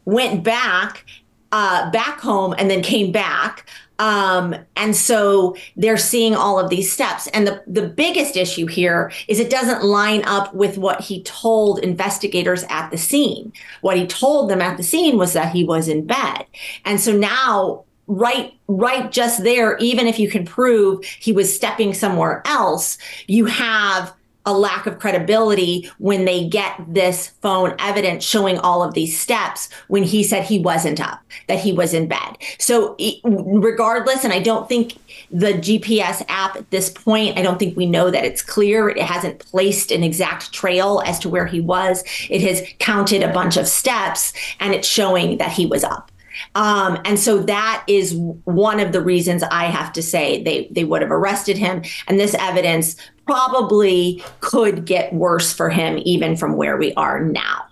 [0.06, 1.04] went back
[1.52, 3.66] uh, back home and then came back
[4.00, 7.28] um, and so they're seeing all of these steps.
[7.28, 11.80] And the, the biggest issue here is it doesn't line up with what he told
[11.80, 13.54] investigators at the scene.
[13.82, 16.46] What he told them at the scene was that he was in bed.
[16.84, 21.91] And so now right right just there even if you can prove he was stepping
[21.91, 24.14] somewhere else you have
[24.46, 29.70] a lack of credibility when they get this phone evidence showing all of these steps
[29.88, 32.38] when he said he wasn't up, that he was in bed.
[32.60, 34.93] So, regardless, and I don't think
[35.32, 38.89] the GPS app at this point, I don't think we know that it's clear.
[38.89, 42.04] It hasn't placed an exact trail as to where he was.
[42.30, 46.12] It has counted a bunch of steps and it's showing that he was up.
[46.56, 50.84] Um, and so that is one of the reasons I have to say they, they
[50.84, 51.84] would have arrested him.
[52.08, 57.65] And this evidence probably could get worse for him, even from where we are now.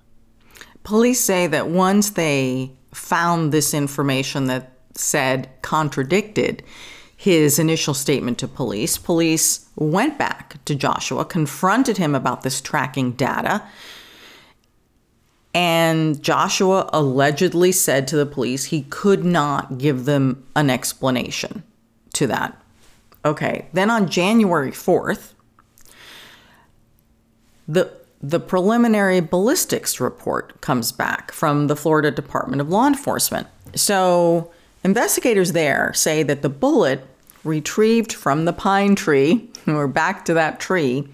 [0.83, 6.63] Police say that once they found this information that said contradicted
[7.15, 13.13] his initial statement to police, police went back to Joshua, confronted him about this tracking
[13.13, 13.63] data.
[15.53, 21.63] And Joshua allegedly said to the police he could not give them an explanation
[22.13, 22.59] to that.
[23.23, 25.33] Okay, then on January 4th,
[27.67, 27.91] the
[28.23, 33.47] the preliminary ballistics report comes back from the Florida Department of Law Enforcement.
[33.75, 34.49] So,
[34.81, 37.05] investigators there say that the bullet
[37.43, 41.05] retrieved from the pine tree, we're back to that tree,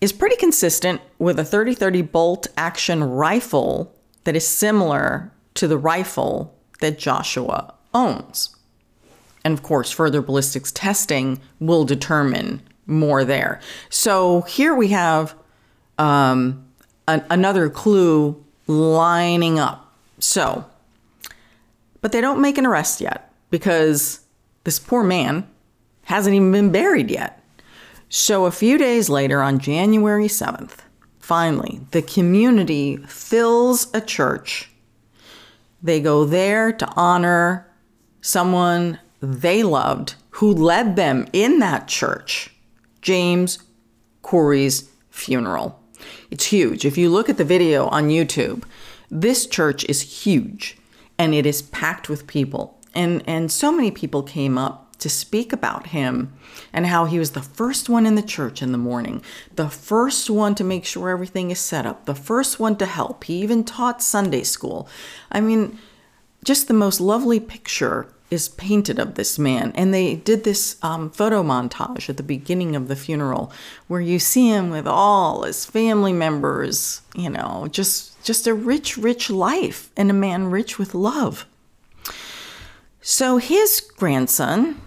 [0.00, 3.94] is pretty consistent with a 30 30 bolt action rifle
[4.24, 8.56] that is similar to the rifle that Joshua owns.
[9.44, 13.60] And of course, further ballistics testing will determine more there.
[13.88, 15.34] So here we have
[15.98, 16.66] um,
[17.06, 19.92] an, another clue lining up.
[20.18, 20.64] So,
[22.00, 24.20] but they don't make an arrest yet because
[24.64, 25.46] this poor man
[26.04, 27.42] hasn't even been buried yet.
[28.08, 30.78] So, a few days later, on January 7th,
[31.18, 34.70] finally, the community fills a church.
[35.82, 37.66] They go there to honor
[38.22, 42.50] someone they loved who led them in that church,
[43.02, 43.58] James
[44.22, 45.80] Corey's funeral.
[46.30, 46.84] It's huge.
[46.84, 48.64] If you look at the video on YouTube,
[49.10, 50.76] this church is huge
[51.18, 52.78] and it is packed with people.
[52.94, 56.32] And and so many people came up to speak about him
[56.72, 59.22] and how he was the first one in the church in the morning,
[59.54, 63.24] the first one to make sure everything is set up, the first one to help.
[63.24, 64.88] He even taught Sunday school.
[65.30, 65.78] I mean,
[66.44, 69.72] just the most lovely picture is painted of this man.
[69.74, 73.50] And they did this um, photo montage at the beginning of the funeral
[73.86, 78.96] where you see him with all his family members, you know, just, just a rich,
[78.98, 81.46] rich life and a man rich with love.
[83.00, 84.80] So his grandson,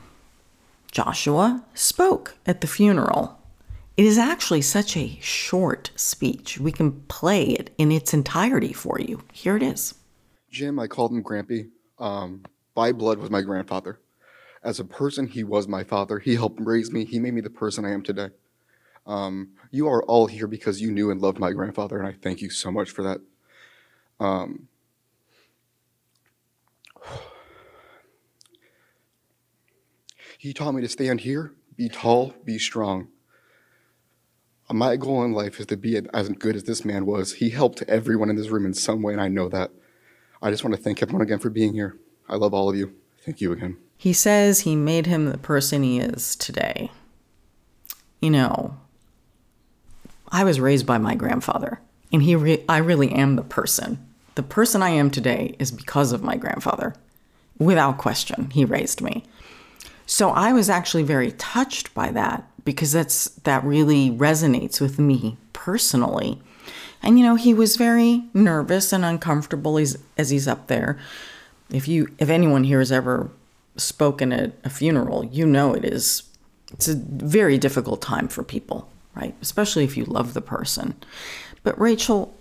[0.91, 3.39] Joshua, spoke at the funeral.
[3.97, 6.59] It is actually such a short speech.
[6.59, 9.23] We can play it in its entirety for you.
[9.33, 9.95] Here it is.
[10.49, 11.69] Jim, I called him Grampy.
[11.97, 12.43] Um,
[12.73, 13.99] by blood was my grandfather.
[14.63, 16.19] As a person, he was my father.
[16.19, 17.05] He helped raise me.
[17.05, 18.29] He made me the person I am today.
[19.07, 22.41] Um, you are all here because you knew and loved my grandfather, and I thank
[22.41, 23.21] you so much for that.
[24.19, 24.67] Um,
[30.37, 33.07] he taught me to stand here, be tall, be strong.
[34.69, 37.33] My goal in life is to be as good as this man was.
[37.33, 39.71] He helped everyone in this room in some way, and I know that.
[40.41, 41.97] I just want to thank everyone again for being here.
[42.27, 42.93] I love all of you.
[43.25, 43.77] Thank you again.
[43.97, 46.89] He says he made him the person he is today.
[48.19, 48.77] You know,
[50.29, 51.79] I was raised by my grandfather,
[52.11, 54.03] and he re- I really am the person.
[54.35, 56.95] The person I am today is because of my grandfather.
[57.59, 59.23] Without question, he raised me.
[60.07, 65.37] So I was actually very touched by that because that's that really resonates with me
[65.53, 66.41] personally.
[67.03, 70.97] And you know, he was very nervous and uncomfortable as, as he's up there
[71.71, 73.31] if you if anyone here has ever
[73.77, 76.23] spoken at a funeral, you know it is
[76.73, 79.35] it's a very difficult time for people, right?
[79.41, 80.95] Especially if you love the person.
[81.63, 82.33] But Rachel,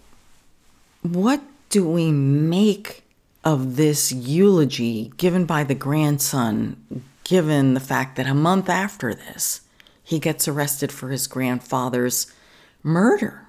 [1.03, 3.03] what do we make
[3.45, 9.63] of this eulogy given by the grandson, given the fact that a month after this,
[10.03, 12.33] he gets arrested for his grandfather's
[12.83, 13.49] murder?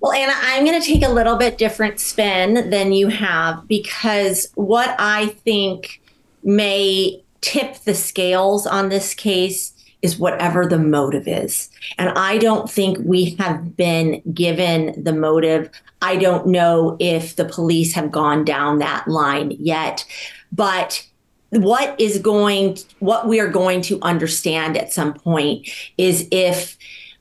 [0.00, 4.46] Well, Ana, I'm going to take a little bit different spin than you have because
[4.54, 6.00] what I think
[6.44, 11.68] may tip the scales on this case is whatever the motive is.
[11.98, 15.68] And I don't think we have been given the motive.
[16.00, 20.06] I don't know if the police have gone down that line yet,
[20.52, 21.04] but
[21.50, 26.76] what is going what we are going to understand at some point is if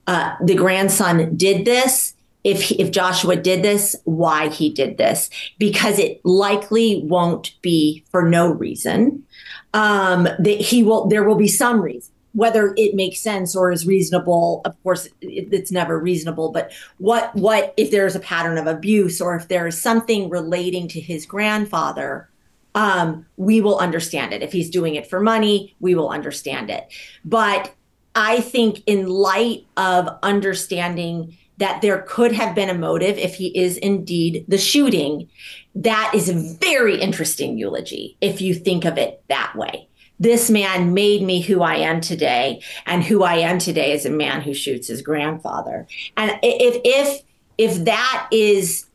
[0.06, 2.14] uh, the grandson did this
[2.48, 5.30] if if Joshua did this, why he did this,
[5.60, 9.26] because it likely won't be for no reason.
[9.74, 12.14] Um, that he will, there will be some reason.
[12.34, 16.52] Whether it makes sense or is reasonable, of course, it, it's never reasonable.
[16.52, 20.88] But what what if there's a pattern of abuse or if there is something relating
[20.90, 22.30] to his grandfather?
[22.76, 24.42] Um, we will understand it.
[24.42, 26.88] If he's doing it for money, we will understand it.
[27.26, 27.74] But
[28.16, 33.48] I think, in light of understanding that there could have been a motive if he
[33.58, 35.30] is indeed the shooting,
[35.76, 39.88] that is a very interesting eulogy if you think of it that way.
[40.20, 44.10] This man made me who I am today, and who I am today is a
[44.10, 45.88] man who shoots his grandfather.
[46.16, 47.22] And if if
[47.58, 48.88] if that is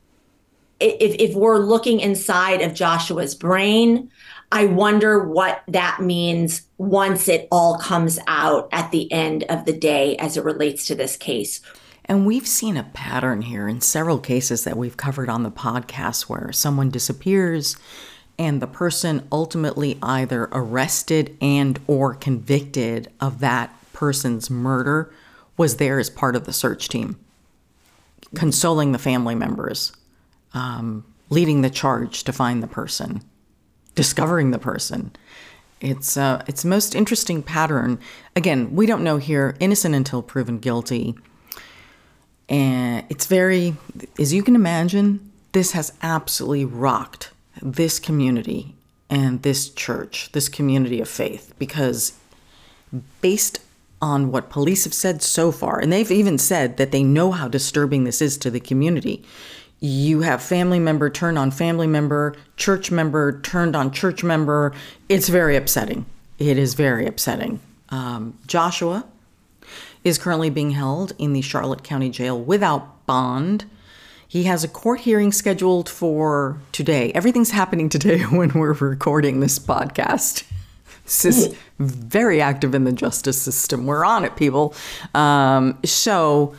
[0.80, 4.10] if if we're looking inside of Joshua's brain,
[4.50, 9.72] I wonder what that means once it all comes out at the end of the
[9.72, 11.60] day as it relates to this case.
[12.06, 16.22] And we've seen a pattern here in several cases that we've covered on the podcast
[16.22, 17.76] where someone disappears
[18.38, 25.12] and the person ultimately either arrested and or convicted of that person's murder
[25.56, 27.18] was there as part of the search team
[28.34, 29.92] consoling the family members
[30.54, 33.22] um, leading the charge to find the person
[33.94, 35.12] discovering the person.
[35.80, 37.98] It's uh, it's most interesting pattern.
[38.34, 41.14] Again we don't know here innocent until proven guilty
[42.52, 43.74] and it's very
[44.20, 47.30] as you can imagine this has absolutely rocked
[47.60, 48.74] this community
[49.10, 52.14] and this church, this community of faith, because
[53.20, 53.58] based
[54.00, 57.46] on what police have said so far, and they've even said that they know how
[57.46, 59.22] disturbing this is to the community.
[59.80, 64.72] You have family member turned on family member, church member turned on church member.
[65.08, 66.06] It's very upsetting.
[66.38, 67.60] It is very upsetting.
[67.90, 69.04] Um, Joshua
[70.04, 73.64] is currently being held in the Charlotte County Jail without bond.
[74.26, 77.12] He has a court hearing scheduled for today.
[77.12, 80.44] Everything's happening today when we're recording this podcast.
[81.04, 83.86] This is very active in the justice system.
[83.86, 84.74] We're on it, people.
[85.14, 86.54] Um, so,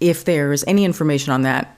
[0.00, 1.76] if there's any information on that,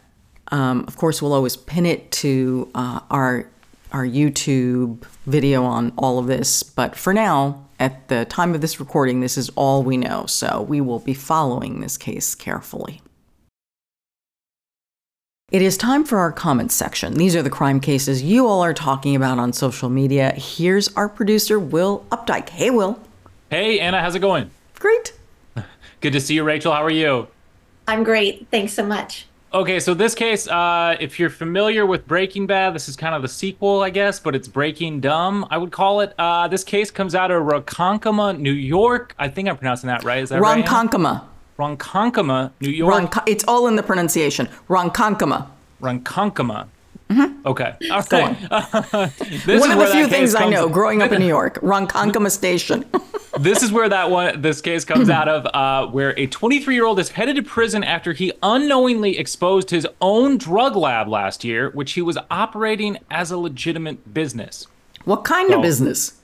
[0.48, 3.46] um, of course, we'll always pin it to uh, our
[3.92, 6.62] our YouTube video on all of this.
[6.62, 10.24] But for now, at the time of this recording, this is all we know.
[10.26, 13.02] So we will be following this case carefully.
[15.50, 17.14] It is time for our comments section.
[17.14, 20.30] These are the crime cases you all are talking about on social media.
[20.30, 22.50] Here's our producer, Will Updike.
[22.50, 23.00] Hey, Will.
[23.50, 24.50] Hey, Ana, how's it going?
[24.78, 25.12] Great.
[26.00, 26.72] Good to see you, Rachel.
[26.72, 27.26] How are you?
[27.88, 28.46] I'm great.
[28.52, 29.26] Thanks so much.
[29.55, 33.20] Okay, so this case, uh, if you're familiar with Breaking Bad, this is kind of
[33.20, 36.14] the sequel, I guess, but it's Breaking Dumb, I would call it.
[36.18, 39.14] Uh, this case comes out of Ronkonkoma, New York.
[39.18, 40.22] I think I'm pronouncing that right.
[40.22, 40.64] Is that right?
[40.64, 41.24] Ronkonkoma.
[41.59, 42.94] Ronkonkoma, New York.
[42.94, 44.48] Ronk- it's all in the pronunciation.
[44.70, 45.48] Ronkonkoma.
[45.82, 46.68] Ronkonkoma.
[47.12, 47.46] Mm-hmm.
[47.46, 47.76] Okay.
[47.90, 48.50] All right.
[49.60, 52.84] one of the few things I know growing up in New York, Ronkonkoma Station.
[53.38, 56.84] this is where that one this case comes out of uh, where a 23 year
[56.84, 61.70] old is headed to prison after he unknowingly exposed his own drug lab last year
[61.70, 64.66] which he was operating as a legitimate business
[65.04, 66.20] what kind so, of business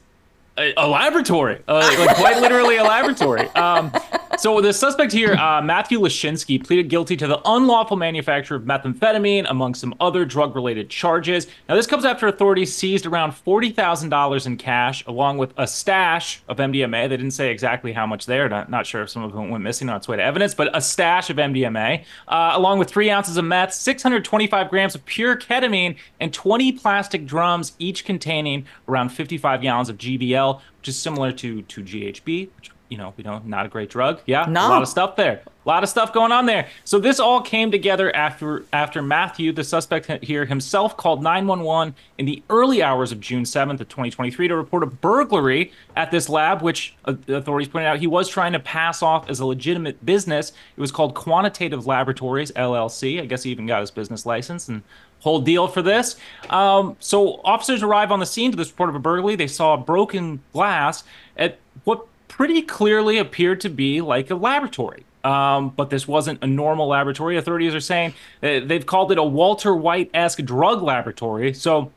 [0.77, 3.47] a, laboratory, uh, like quite literally a laboratory.
[3.51, 3.93] Um,
[4.39, 9.47] so the suspect here, uh, Matthew Lashinsky, pleaded guilty to the unlawful manufacture of methamphetamine,
[9.49, 11.47] among some other drug-related charges.
[11.69, 15.67] Now, this comes after authorities seized around forty thousand dollars in cash, along with a
[15.67, 17.09] stash of MDMA.
[17.09, 18.49] They didn't say exactly how much there.
[18.49, 20.77] Not, not sure if some of them went missing on its way to evidence, but
[20.77, 24.95] a stash of MDMA, uh, along with three ounces of meth, six hundred twenty-five grams
[24.95, 30.89] of pure ketamine, and twenty plastic drums, each containing around fifty-five gallons of GBL which
[30.89, 34.21] is similar to to GHB, which you know we know not a great drug.
[34.27, 34.67] Yeah, no.
[34.67, 36.69] a lot of stuff there, a lot of stuff going on there.
[36.85, 42.27] So this all came together after after Matthew, the suspect here himself, called 911 in
[42.27, 46.63] the early hours of June 7th of 2023 to report a burglary at this lab,
[46.63, 50.53] which uh, authorities pointed out he was trying to pass off as a legitimate business.
[50.77, 53.21] It was called Quantitative Laboratories LLC.
[53.21, 54.83] I guess he even got his business license and
[55.21, 56.17] whole deal for this.
[56.51, 59.37] Um, so officers arrive on the scene to this report of a burglary.
[59.37, 61.05] They saw broken glass
[61.37, 65.05] at what pretty clearly appeared to be like a laboratory.
[65.25, 67.37] Um, but this wasn't a normal laboratory.
[67.37, 71.53] Authorities are saying they've called it a Walter White esque drug laboratory.
[71.53, 71.91] So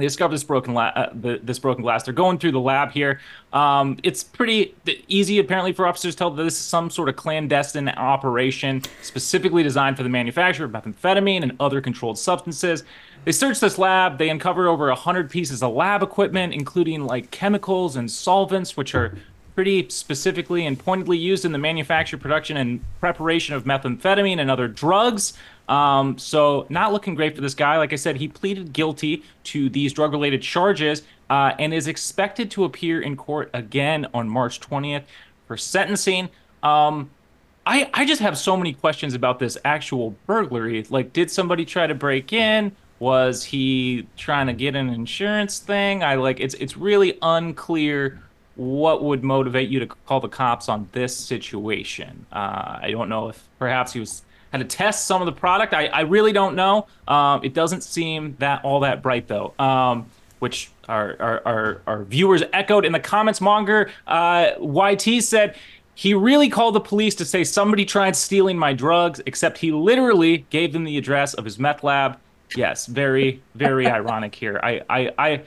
[0.00, 2.04] they discover this broken la- uh, the, this broken glass.
[2.04, 3.20] They're going through the lab here.
[3.52, 4.74] Um, it's pretty
[5.08, 9.62] easy, apparently, for officers to tell that this is some sort of clandestine operation specifically
[9.62, 12.84] designed for the manufacture of methamphetamine and other controlled substances.
[13.24, 14.18] They search this lab.
[14.18, 19.14] They uncover over 100 pieces of lab equipment, including like chemicals and solvents, which are
[19.54, 24.68] pretty specifically and pointedly used in the manufacture, production, and preparation of methamphetamine and other
[24.68, 25.34] drugs.
[25.70, 27.78] Um, so, not looking great for this guy.
[27.78, 32.50] Like I said, he pleaded guilty to these drug related charges uh, and is expected
[32.50, 35.04] to appear in court again on March 20th
[35.46, 36.28] for sentencing.
[36.64, 37.10] Um,
[37.64, 40.84] I, I just have so many questions about this actual burglary.
[40.90, 42.74] Like, did somebody try to break in?
[42.98, 46.02] Was he trying to get an insurance thing?
[46.02, 48.20] I like it's it's really unclear
[48.56, 52.26] what would motivate you to call the cops on this situation?
[52.30, 55.74] Uh, I don't know if perhaps he was had to test some of the product.
[55.74, 56.86] I, I really don't know.
[57.06, 59.54] Um, it doesn't seem that all that bright though.
[59.58, 60.06] Um,
[60.40, 63.42] which our, our, our, our, viewers echoed in the comments.
[63.42, 65.54] Monger uh, YT said
[65.94, 70.46] he really called the police to say somebody tried stealing my drugs, except he literally
[70.48, 72.18] gave them the address of his meth lab.
[72.56, 74.58] Yes, very, very ironic here.
[74.62, 75.42] I, I, I,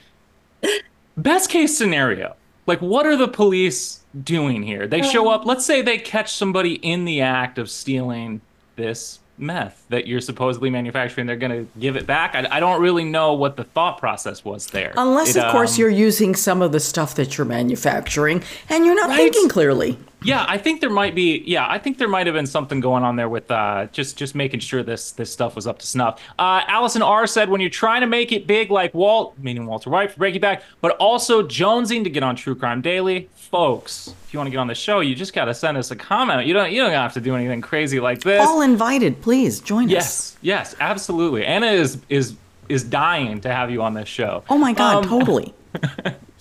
[1.17, 2.35] best case scenario,
[2.67, 4.85] like what are the police doing here?
[4.87, 8.41] They show up, let's say they catch somebody in the act of stealing
[8.75, 12.35] this meth that you're supposedly manufacturing they're going to give it back?
[12.35, 14.93] I, I, don't really know what the thought process was there.
[14.95, 18.85] Unless it, of course um, you're using some of the stuff that you're manufacturing and
[18.85, 19.17] you're not right?
[19.17, 21.43] thinking clearly yeah, I think there might be.
[21.45, 24.35] Yeah, I think there might have been something going on there with uh, just just
[24.35, 26.21] making sure this this stuff was up to snuff.
[26.39, 29.89] Uh, Allison R said, when you're trying to make it big like Walt, meaning Walter
[29.89, 34.13] White for Breaking Bad, but also jonesing to get on True Crime Daily, folks.
[34.25, 35.95] If you want to get on the show, you just got to send us a
[35.95, 36.47] comment.
[36.47, 38.41] You don't you don't have to do anything crazy like this.
[38.45, 40.37] All invited, please join yes, us.
[40.41, 41.45] Yes, yes, absolutely.
[41.45, 42.35] Ana is is
[42.69, 44.43] is dying to have you on this show.
[44.49, 45.53] Oh my god, um, totally.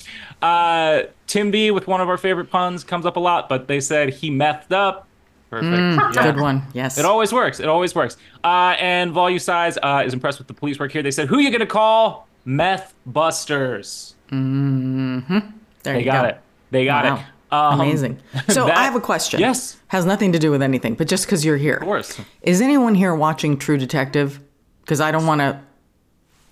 [0.43, 3.81] Uh, Tim B with one of our favorite puns comes up a lot, but they
[3.81, 5.07] said he methed up.
[5.51, 5.71] Perfect.
[5.71, 6.33] Mm, yeah.
[6.33, 6.63] Good one.
[6.73, 6.99] Yes.
[6.99, 7.61] It always works.
[7.61, 8.17] It always works.
[8.43, 11.03] Uh, and Volume Size uh, is impressed with the police work here.
[11.03, 12.27] They said, "Who you gonna call?
[12.47, 15.39] Meth Busters." Mm-hmm.
[15.83, 16.29] There they you got go.
[16.31, 16.41] it.
[16.71, 17.17] They got wow.
[17.17, 17.23] it.
[17.53, 18.19] Um, Amazing.
[18.49, 19.41] So that, I have a question.
[19.41, 19.79] Yes.
[19.89, 21.75] Has nothing to do with anything, but just because you're here.
[21.75, 22.19] Of course.
[22.41, 24.41] Is anyone here watching True Detective?
[24.81, 25.61] Because I don't want to.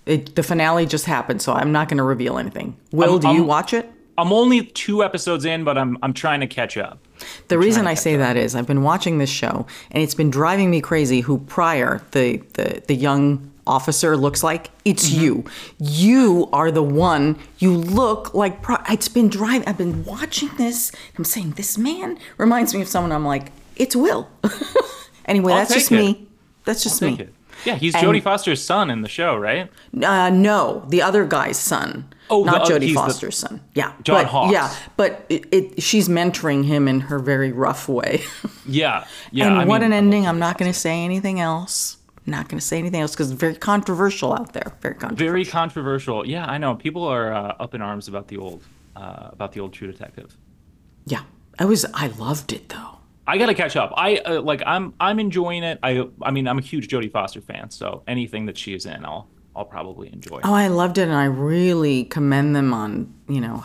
[0.05, 2.75] The finale just happened, so I'm not going to reveal anything.
[2.91, 3.91] Will, do you watch it?
[4.17, 6.99] I'm only two episodes in, but I'm I'm trying to catch up.
[7.47, 8.19] The I'm reason I say up.
[8.19, 11.21] that is I've been watching this show and it's been driving me crazy.
[11.21, 14.69] Who Prior, the the the young officer, looks like?
[14.85, 15.21] It's mm-hmm.
[15.21, 15.45] you.
[15.79, 17.37] You are the one.
[17.59, 18.61] You look like.
[18.61, 19.67] Pri- it's been driving.
[19.67, 20.91] I've been watching this.
[21.17, 23.11] I'm saying this man reminds me of someone.
[23.11, 24.29] I'm like, it's Will.
[25.25, 25.95] anyway, I'll that's just it.
[25.95, 26.27] me.
[26.65, 27.29] That's just me.
[27.65, 29.69] Yeah, he's and, Jodie Foster's son in the show, right?
[30.01, 32.11] Uh, no, the other guy's son.
[32.29, 33.61] Oh, not the, Jodie Foster's the, son.
[33.73, 34.53] Yeah, John but, Hawkes.
[34.53, 38.23] Yeah, but it, it, she's mentoring him in her very rough way.
[38.65, 39.47] yeah, yeah.
[39.47, 40.27] And I what mean, an ending!
[40.27, 41.97] I'm not going to say anything else.
[42.25, 44.73] Not going to say anything else because it's very controversial out there.
[44.81, 45.31] Very controversial.
[45.31, 46.25] Very controversial.
[46.25, 46.75] Yeah, I know.
[46.75, 48.63] People are uh, up in arms about the old,
[48.95, 50.37] uh, about the old True Detective.
[51.05, 51.23] Yeah,
[51.59, 51.85] I was.
[51.93, 53.00] I loved it though.
[53.31, 53.93] I gotta catch up.
[53.95, 54.61] I uh, like.
[54.65, 54.93] I'm.
[54.99, 55.79] I'm enjoying it.
[55.81, 56.05] I.
[56.21, 57.71] I mean, I'm a huge Jodie Foster fan.
[57.71, 59.29] So anything that she is in, I'll.
[59.55, 60.41] I'll probably enjoy.
[60.43, 63.13] Oh, I loved it, and I really commend them on.
[63.29, 63.63] You know,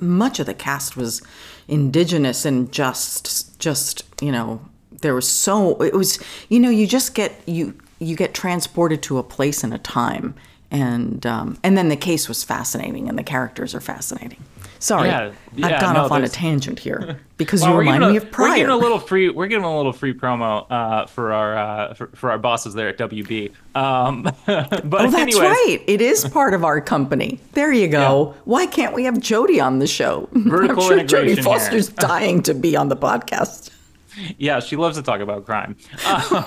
[0.00, 1.22] much of the cast was
[1.66, 4.60] indigenous and just, just you know,
[5.00, 6.22] there was so it was.
[6.50, 10.34] You know, you just get you you get transported to a place and a time,
[10.70, 14.44] and um, and then the case was fascinating, and the characters are fascinating.
[14.82, 18.04] Sorry, yeah, yeah, I've gone no, off on a tangent here because well, you remind
[18.04, 18.48] me of Prior.
[18.48, 19.30] We're giving a little free.
[19.30, 22.88] We're giving a little free promo uh, for our uh, for, for, our bosses there
[22.88, 23.52] at WB.
[23.76, 25.40] Um, but oh, that's anyways.
[25.40, 25.78] right.
[25.86, 27.38] It is part of our company.
[27.52, 28.32] There you go.
[28.34, 28.40] Yeah.
[28.44, 30.28] Why can't we have Jodie on the show?
[30.32, 33.70] Vertical I'm sure Jodie Foster's dying to be on the podcast.
[34.38, 35.76] Yeah, she loves to talk about crime.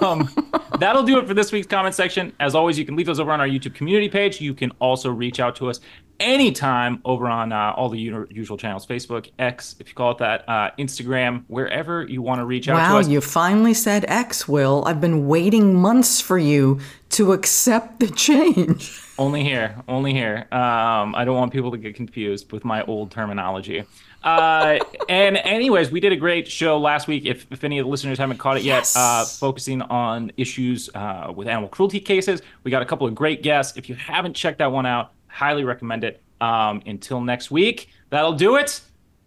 [0.02, 0.30] Um,
[0.80, 2.34] that'll do it for this week's comment section.
[2.40, 4.42] As always, you can leave those over on our YouTube community page.
[4.42, 5.80] You can also reach out to us
[6.20, 10.48] anytime over on uh, all the usual channels Facebook, X, if you call it that,
[10.48, 13.08] uh, Instagram, wherever you want to reach out wow, to us.
[13.08, 14.84] you finally said X, Will.
[14.86, 19.02] I've been waiting months for you to accept the change.
[19.18, 20.46] Only here, only here.
[20.52, 23.86] Um, I don't want people to get confused with my old terminology.
[24.24, 27.26] Uh, and anyways, we did a great show last week.
[27.26, 28.96] If, if any of the listeners haven't caught it yes.
[28.96, 33.16] yet, uh, focusing on issues uh, with animal cruelty cases, we got a couple of
[33.16, 33.78] great guests.
[33.78, 36.22] If you haven't checked that one out, highly recommend it.
[36.42, 38.82] Um, until next week, that'll do it.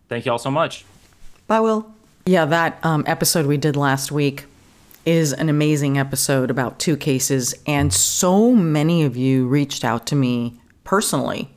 [0.09, 0.85] Thank you all so much.
[1.47, 1.91] Bye, Will.
[2.27, 4.45] Yeah, that um, episode we did last week
[5.09, 10.15] is an amazing episode about two cases, and so many of you reached out to
[10.15, 11.51] me personally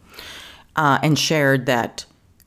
[0.78, 2.06] uh, and shared that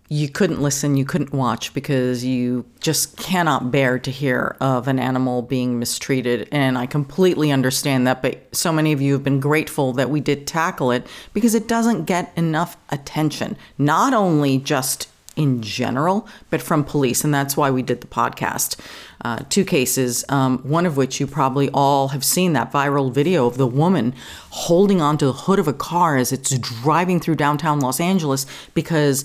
[0.09, 4.98] you couldn't listen, you couldn't watch because you just cannot bear to hear of an
[4.98, 6.48] animal being mistreated.
[6.50, 10.20] And I completely understand that, but so many of you have been grateful that we
[10.20, 16.62] did tackle it because it doesn't get enough attention, not only just in general, but
[16.62, 17.24] from police.
[17.24, 18.78] And that's why we did the podcast.
[19.24, 23.47] Uh, two cases, um, one of which you probably all have seen that viral video
[23.47, 24.14] of the woman
[24.51, 29.24] holding onto the hood of a car as it's driving through downtown Los Angeles because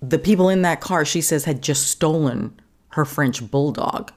[0.00, 2.58] the people in that car, she says, had just stolen
[2.90, 4.12] her French bulldog.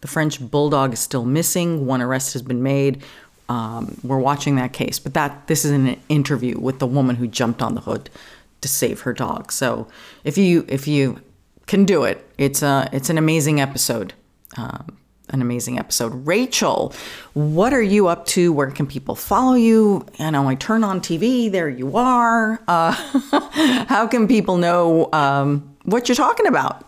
[0.00, 1.86] The French bulldog is still missing.
[1.86, 3.02] One arrest has been made.
[3.48, 7.26] Um, we're watching that case, but that this is an interview with the woman who
[7.26, 8.08] jumped on the hood
[8.64, 9.52] to save her dog.
[9.52, 9.86] So
[10.24, 11.20] if you if you
[11.66, 14.14] can do it, it's a it's an amazing episode.
[14.56, 14.96] Um,
[15.28, 16.26] an amazing episode.
[16.26, 16.94] Rachel,
[17.34, 18.52] what are you up to?
[18.52, 20.06] Where can people follow you?
[20.18, 22.62] You know, I turn on TV, there you are.
[22.66, 22.92] Uh,
[23.88, 26.86] how can people know um, what you're talking about?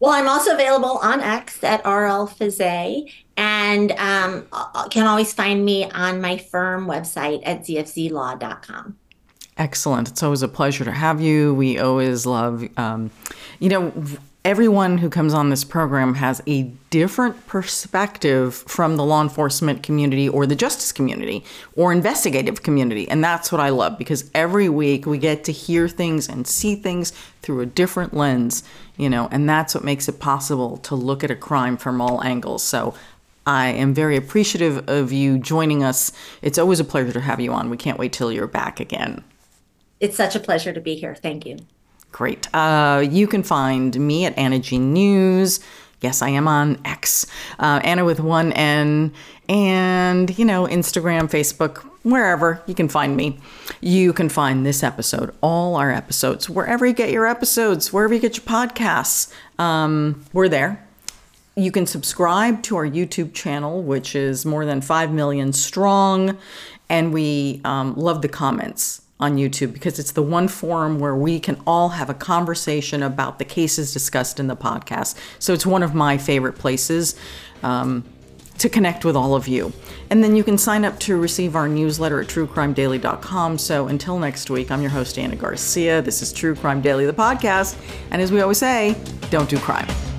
[0.00, 4.46] Well, I'm also available on X at RL Fiset and um,
[4.90, 8.98] can always find me on my firm website at zfzlaw.com.
[9.56, 10.08] Excellent.
[10.08, 11.54] It's always a pleasure to have you.
[11.54, 13.10] We always love, um,
[13.60, 13.92] you know,
[14.44, 20.28] everyone who comes on this program has a different perspective from the law enforcement community
[20.28, 21.44] or the justice community
[21.76, 23.08] or investigative community.
[23.08, 26.74] And that's what I love because every week we get to hear things and see
[26.74, 28.64] things through a different lens,
[28.96, 32.22] you know, and that's what makes it possible to look at a crime from all
[32.24, 32.62] angles.
[32.62, 32.94] So
[33.46, 36.12] I am very appreciative of you joining us.
[36.42, 37.70] It's always a pleasure to have you on.
[37.70, 39.22] We can't wait till you're back again.
[40.04, 41.14] It's such a pleasure to be here.
[41.14, 41.56] Thank you.
[42.12, 42.54] Great.
[42.54, 45.60] Uh, you can find me at Ana G News.
[46.02, 47.24] Yes, I am on X,
[47.58, 49.14] uh, Ana with one N,
[49.48, 53.40] and you know, Instagram, Facebook, wherever you can find me.
[53.80, 58.20] You can find this episode, all our episodes, wherever you get your episodes, wherever you
[58.20, 59.32] get your podcasts.
[59.58, 60.86] Um, we're there.
[61.56, 66.36] You can subscribe to our YouTube channel, which is more than 5 million strong,
[66.90, 71.38] and we um, love the comments on YouTube because it's the one forum where we
[71.38, 75.16] can all have a conversation about the cases discussed in the podcast.
[75.38, 77.14] So it's one of my favorite places
[77.62, 78.04] um,
[78.58, 79.72] to connect with all of you.
[80.10, 83.58] And then you can sign up to receive our newsletter at truecrimedaily.com.
[83.58, 86.02] So until next week, I'm your host, Ana Garcia.
[86.02, 87.76] This is True Crime Daily, the podcast.
[88.10, 88.96] And as we always say,
[89.30, 90.13] don't do crime.